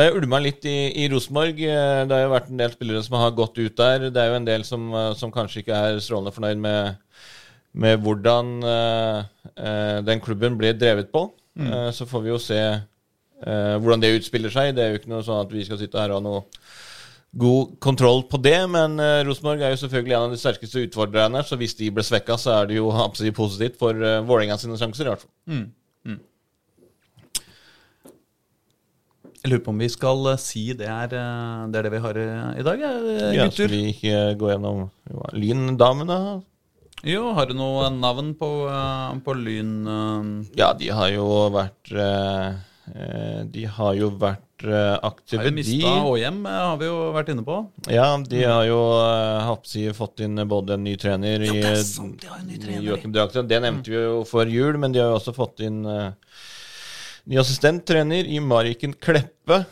[0.00, 1.58] Det har ulma litt i, i Rosenborg.
[1.60, 4.06] Eh, Det har jo vært en del spillere som har gått ut der.
[4.08, 6.96] Det er jo en del som, eh, som kanskje ikke er strålende fornøyd med,
[7.76, 11.26] med hvordan eh, den klubben ble drevet på.
[11.60, 12.60] Eh, så får vi jo se
[13.44, 14.72] uh, hvordan det utspiller seg.
[14.76, 16.40] Det er jo ikke noe sånn at vi skal sitte her og ha noe
[17.44, 18.56] god kontroll på det.
[18.72, 22.04] Men uh, Rosenborg er jo selvfølgelig en av de sterkeste utfordrerne, så hvis de ble
[22.08, 25.34] svekka, så er det jo absolutt positivt for uh, Vålerenga sine sjanser, i hvert fall.
[29.50, 32.00] Jeg lurer på om vi skal eh, si det er eh, det, er det vi
[32.04, 33.66] har eh, i dag, eh, Ja, gutter.
[33.66, 34.84] skal vi ikke gå gjennom
[35.34, 36.18] Lyndamene?
[37.02, 38.50] Jo, har du noe navn på,
[39.26, 39.72] på Lyn?
[40.54, 41.90] Ja, de har jo vært
[43.50, 47.58] De har jo vært Har aktive, jo mista Åhjem, har vi jo vært inne på.
[47.90, 48.78] Ja, de har jo
[49.48, 52.60] Hapsi fått inn både en ny trener Jo, det er sant, de har en ny
[52.60, 52.86] trener.
[52.86, 53.50] Joachim Drakten.
[53.50, 56.12] Det nevnte vi jo før jul, men de har jo også fått inn uh,
[57.26, 59.64] ny assistenttrener i Mariken Kleppe.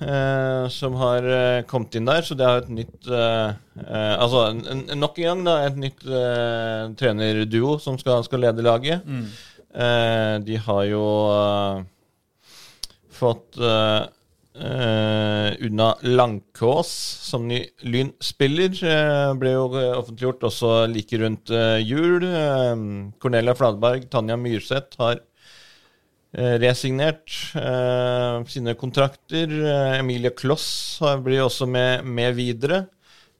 [0.00, 3.50] eh, som har eh, kommet inn der, så det er et nytt eh,
[3.84, 8.40] eh, Altså en, en, nok en gang da, et nytt eh, trenerduo som skal, skal
[8.46, 9.04] lede laget.
[9.70, 11.04] Eh, de har jo
[13.20, 13.60] fått
[15.60, 16.88] unna Langkås
[17.30, 18.72] som ny Lyn-spiller.
[18.84, 21.52] Eh, ble jo offentliggjort også like rundt
[21.86, 22.24] jul.
[23.22, 25.20] Cornelia Fladberg, Tanja Myrseth har
[26.32, 29.50] resignert eh, sine kontrakter.
[29.50, 32.86] Eh, Emilie Kloss har- blir også med, med videre.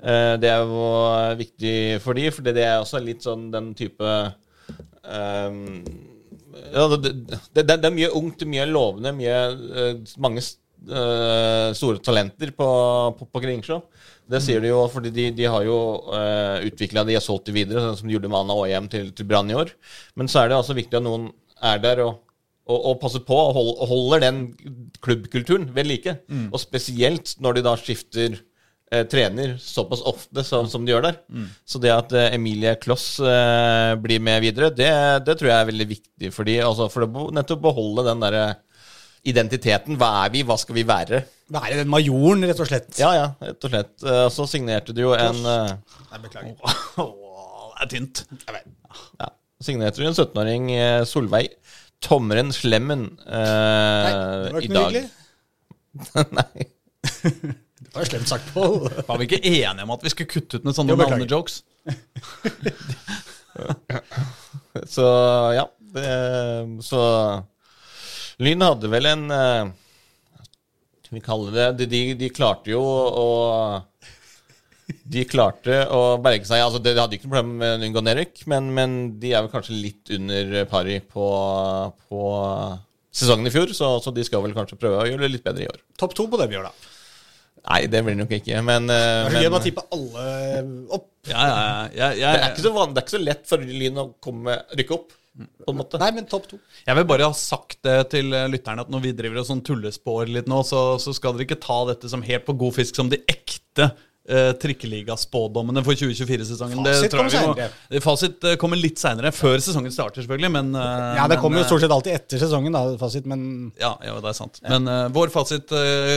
[0.02, 0.84] Eh, det er jo
[1.14, 5.50] eh, viktig for de, for det er også litt sånn den type eh,
[6.72, 7.12] ja, det,
[7.54, 9.36] det, det, er mye ungt, mye lovende, mye,
[9.82, 12.68] eh, mange eh, store talenter på,
[13.18, 13.80] på, på Kringsjå.
[14.30, 15.76] Det sier de jo, fordi de, de har jo
[16.06, 19.08] uh, utvikla de og solgt de videre, sånn som de gjorde med Anna Aahjem til,
[19.10, 19.72] til Brann i år.
[20.14, 21.32] Men så er det altså viktig at noen
[21.66, 22.20] er der og,
[22.68, 24.38] og, og passer på og hold, holder den
[25.02, 26.16] klubbkulturen ved like.
[26.52, 28.36] Og spesielt når de da skifter
[28.92, 31.18] eh, trener såpass ofte som, som de gjør der.
[31.66, 34.90] Så det at eh, Emilie Kloss eh, blir med videre, det,
[35.26, 38.44] det tror jeg er veldig viktig for de, altså for å nettopp beholde den derre
[39.28, 39.98] identiteten.
[40.00, 41.24] Hva er vi, hva skal vi være?
[41.50, 42.92] Være den majoren, rett og slett.
[43.00, 43.92] Ja, ja, rett og slett.
[44.06, 45.74] Eh, Så signerte du jo en eh,
[46.12, 46.54] Nei, beklager.
[47.80, 48.18] Det er tynt.
[49.16, 49.26] ja,
[49.64, 51.54] signerte du en 17-åring, eh, Solveig
[52.00, 54.12] Tomren Slemmen, uh, Nei,
[54.44, 54.92] det var i dag.
[56.40, 56.60] Nei.
[57.90, 58.84] Det var slemt sagt, Pål.
[59.08, 61.54] Var vi ikke enige om at vi skulle kutte ut med sånne Jo, navnejokes?
[64.94, 65.06] Så
[65.56, 65.64] ja.
[65.90, 66.06] Det,
[66.86, 67.00] så
[68.38, 69.72] Lyn hadde vel en eh,
[71.02, 73.24] Skal vi kalle det De, de, de klarte jo å
[75.10, 76.62] De klarte å berge seg.
[76.64, 79.52] Altså, de hadde ikke noe problem med å unngå nedrykk, men, men de er vel
[79.52, 81.26] kanskje litt under pari på,
[82.10, 82.22] på
[83.10, 85.66] sesongen i fjor, så, så de skal vel kanskje prøve å gjøre det litt bedre
[85.66, 85.84] i år.
[86.00, 86.96] Topp to på det vi gjør, da.
[87.60, 89.86] Nei, det blir det nok ikke, men, eh, Det er så gøy å bare tippe
[89.96, 90.26] alle
[90.96, 91.08] opp.
[91.28, 92.10] Ja, ja, ja.
[92.16, 94.96] Det, er ikke så van, det er ikke så lett for Lyn å komme, rykke
[94.96, 96.00] opp, på en måte.
[96.00, 96.58] Nei, men topp to.
[96.86, 100.32] jeg vil bare ha sagt det til lytterne at når vi driver og sånn tullespår
[100.32, 103.12] litt nå, så, så skal dere ikke ta dette som helt på god fisk som
[103.12, 103.90] de ekte
[104.28, 106.82] eh, trikkeligaspådommene for 2024-sesongen.
[106.84, 107.72] Fasit kommer.
[108.04, 110.50] Fasit eh, kommer litt seinere, før sesongen starter, selvfølgelig.
[110.54, 113.72] Men, uh, Ja, det men, kommer jo stort sett alltid etter sesongen, da, fasit, men
[113.80, 114.60] Ja, ja, det er sant.
[114.66, 115.72] Men uh, vår fasit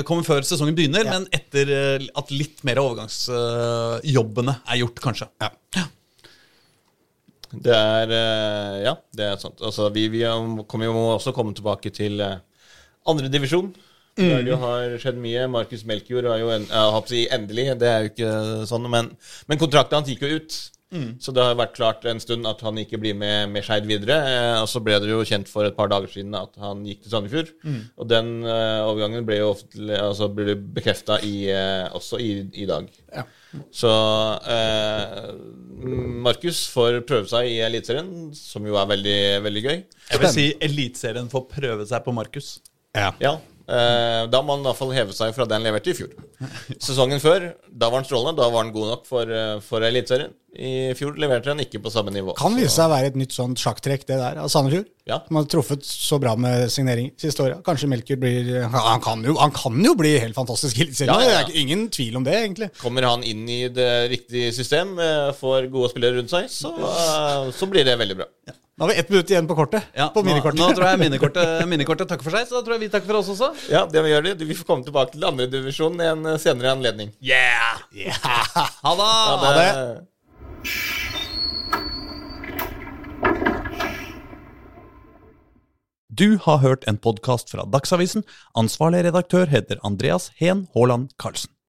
[0.09, 1.17] kommer før sesongen begynner, Ja.
[1.19, 1.73] men etter
[2.15, 5.29] at litt mer av overgangsjobbene er gjort, kanskje.
[5.41, 5.51] ja.
[7.53, 8.09] Det er
[8.81, 9.59] Ja, det er sant.
[9.61, 12.39] Altså, vi, vi er- kommer jo også komme tilbake til uh,
[14.17, 15.47] Der det har skjedd mye.
[15.49, 16.67] Markus Melkjord har jo en,
[17.09, 18.33] si endelig, det er jo ikke
[18.69, 19.09] sånn, men,
[19.49, 20.59] men kontrakten hans gikk jo ut.
[21.23, 24.17] Så det har vært klart en stund at han ikke blir med, med Skeid videre.
[24.29, 27.01] Eh, og så ble det jo kjent for et par dager siden at han gikk
[27.03, 27.49] til Sandefjord.
[27.97, 31.17] Og den eh, overgangen ble jo offentlig, altså ble bekrefta
[31.97, 32.29] også i,
[32.61, 32.91] i dag.
[33.13, 33.25] Ja.
[33.73, 33.89] Så
[34.53, 35.31] eh,
[36.27, 39.81] Markus får prøve seg i Eliteserien, som jo er veldig, veldig gøy.
[40.11, 42.55] Jeg vil si Eliteserien får prøve seg på Markus.
[42.93, 43.09] ja.
[43.21, 45.97] Ja, eh, Da må han i hvert fall heve seg fra det han leverte i
[45.97, 46.13] fjor.
[46.77, 48.37] Sesongen før, da var han strålende.
[48.39, 50.33] Da var han god nok for, eh, for Eliteserien.
[50.53, 52.35] I fjor leverte han ikke på samme nivå.
[52.37, 54.85] Kan vise seg å være et nytt sånt sjakktrekk, det der, av Sandefjord.
[55.09, 55.17] Ja.
[55.25, 57.63] Som har truffet så bra med signering siste året.
[57.65, 61.13] Kanskje Melker blir han kan, jo, han kan jo bli helt fantastisk i Eliteserien.
[61.13, 61.47] Ja, ja, ja.
[61.47, 62.69] Det er ingen tvil om det, egentlig.
[62.79, 66.71] Kommer han inn i det riktige system, eh, får gode spillere rundt seg, så,
[67.55, 68.29] så blir det veldig bra.
[68.53, 69.83] Nå har vi ett minutt igjen på kortet.
[69.95, 70.59] Ja, på minikortet.
[70.59, 73.21] nå tror jeg minikortet, minikortet takker for seg, så da tror jeg vi takker for
[73.21, 73.53] oss også.
[73.71, 74.33] Ja, det vi gjør det.
[74.43, 77.13] Vi får komme tilbake til andredivisjon i en eh, senere anledning.
[77.23, 77.79] Yeah!
[78.83, 79.07] Ha det!
[79.39, 79.71] Ha det.
[86.11, 88.27] Du har hørt en podkast fra Dagsavisen.
[88.59, 91.49] Ansvarlig redaktør heter Andreas Heen Haaland Karlsen.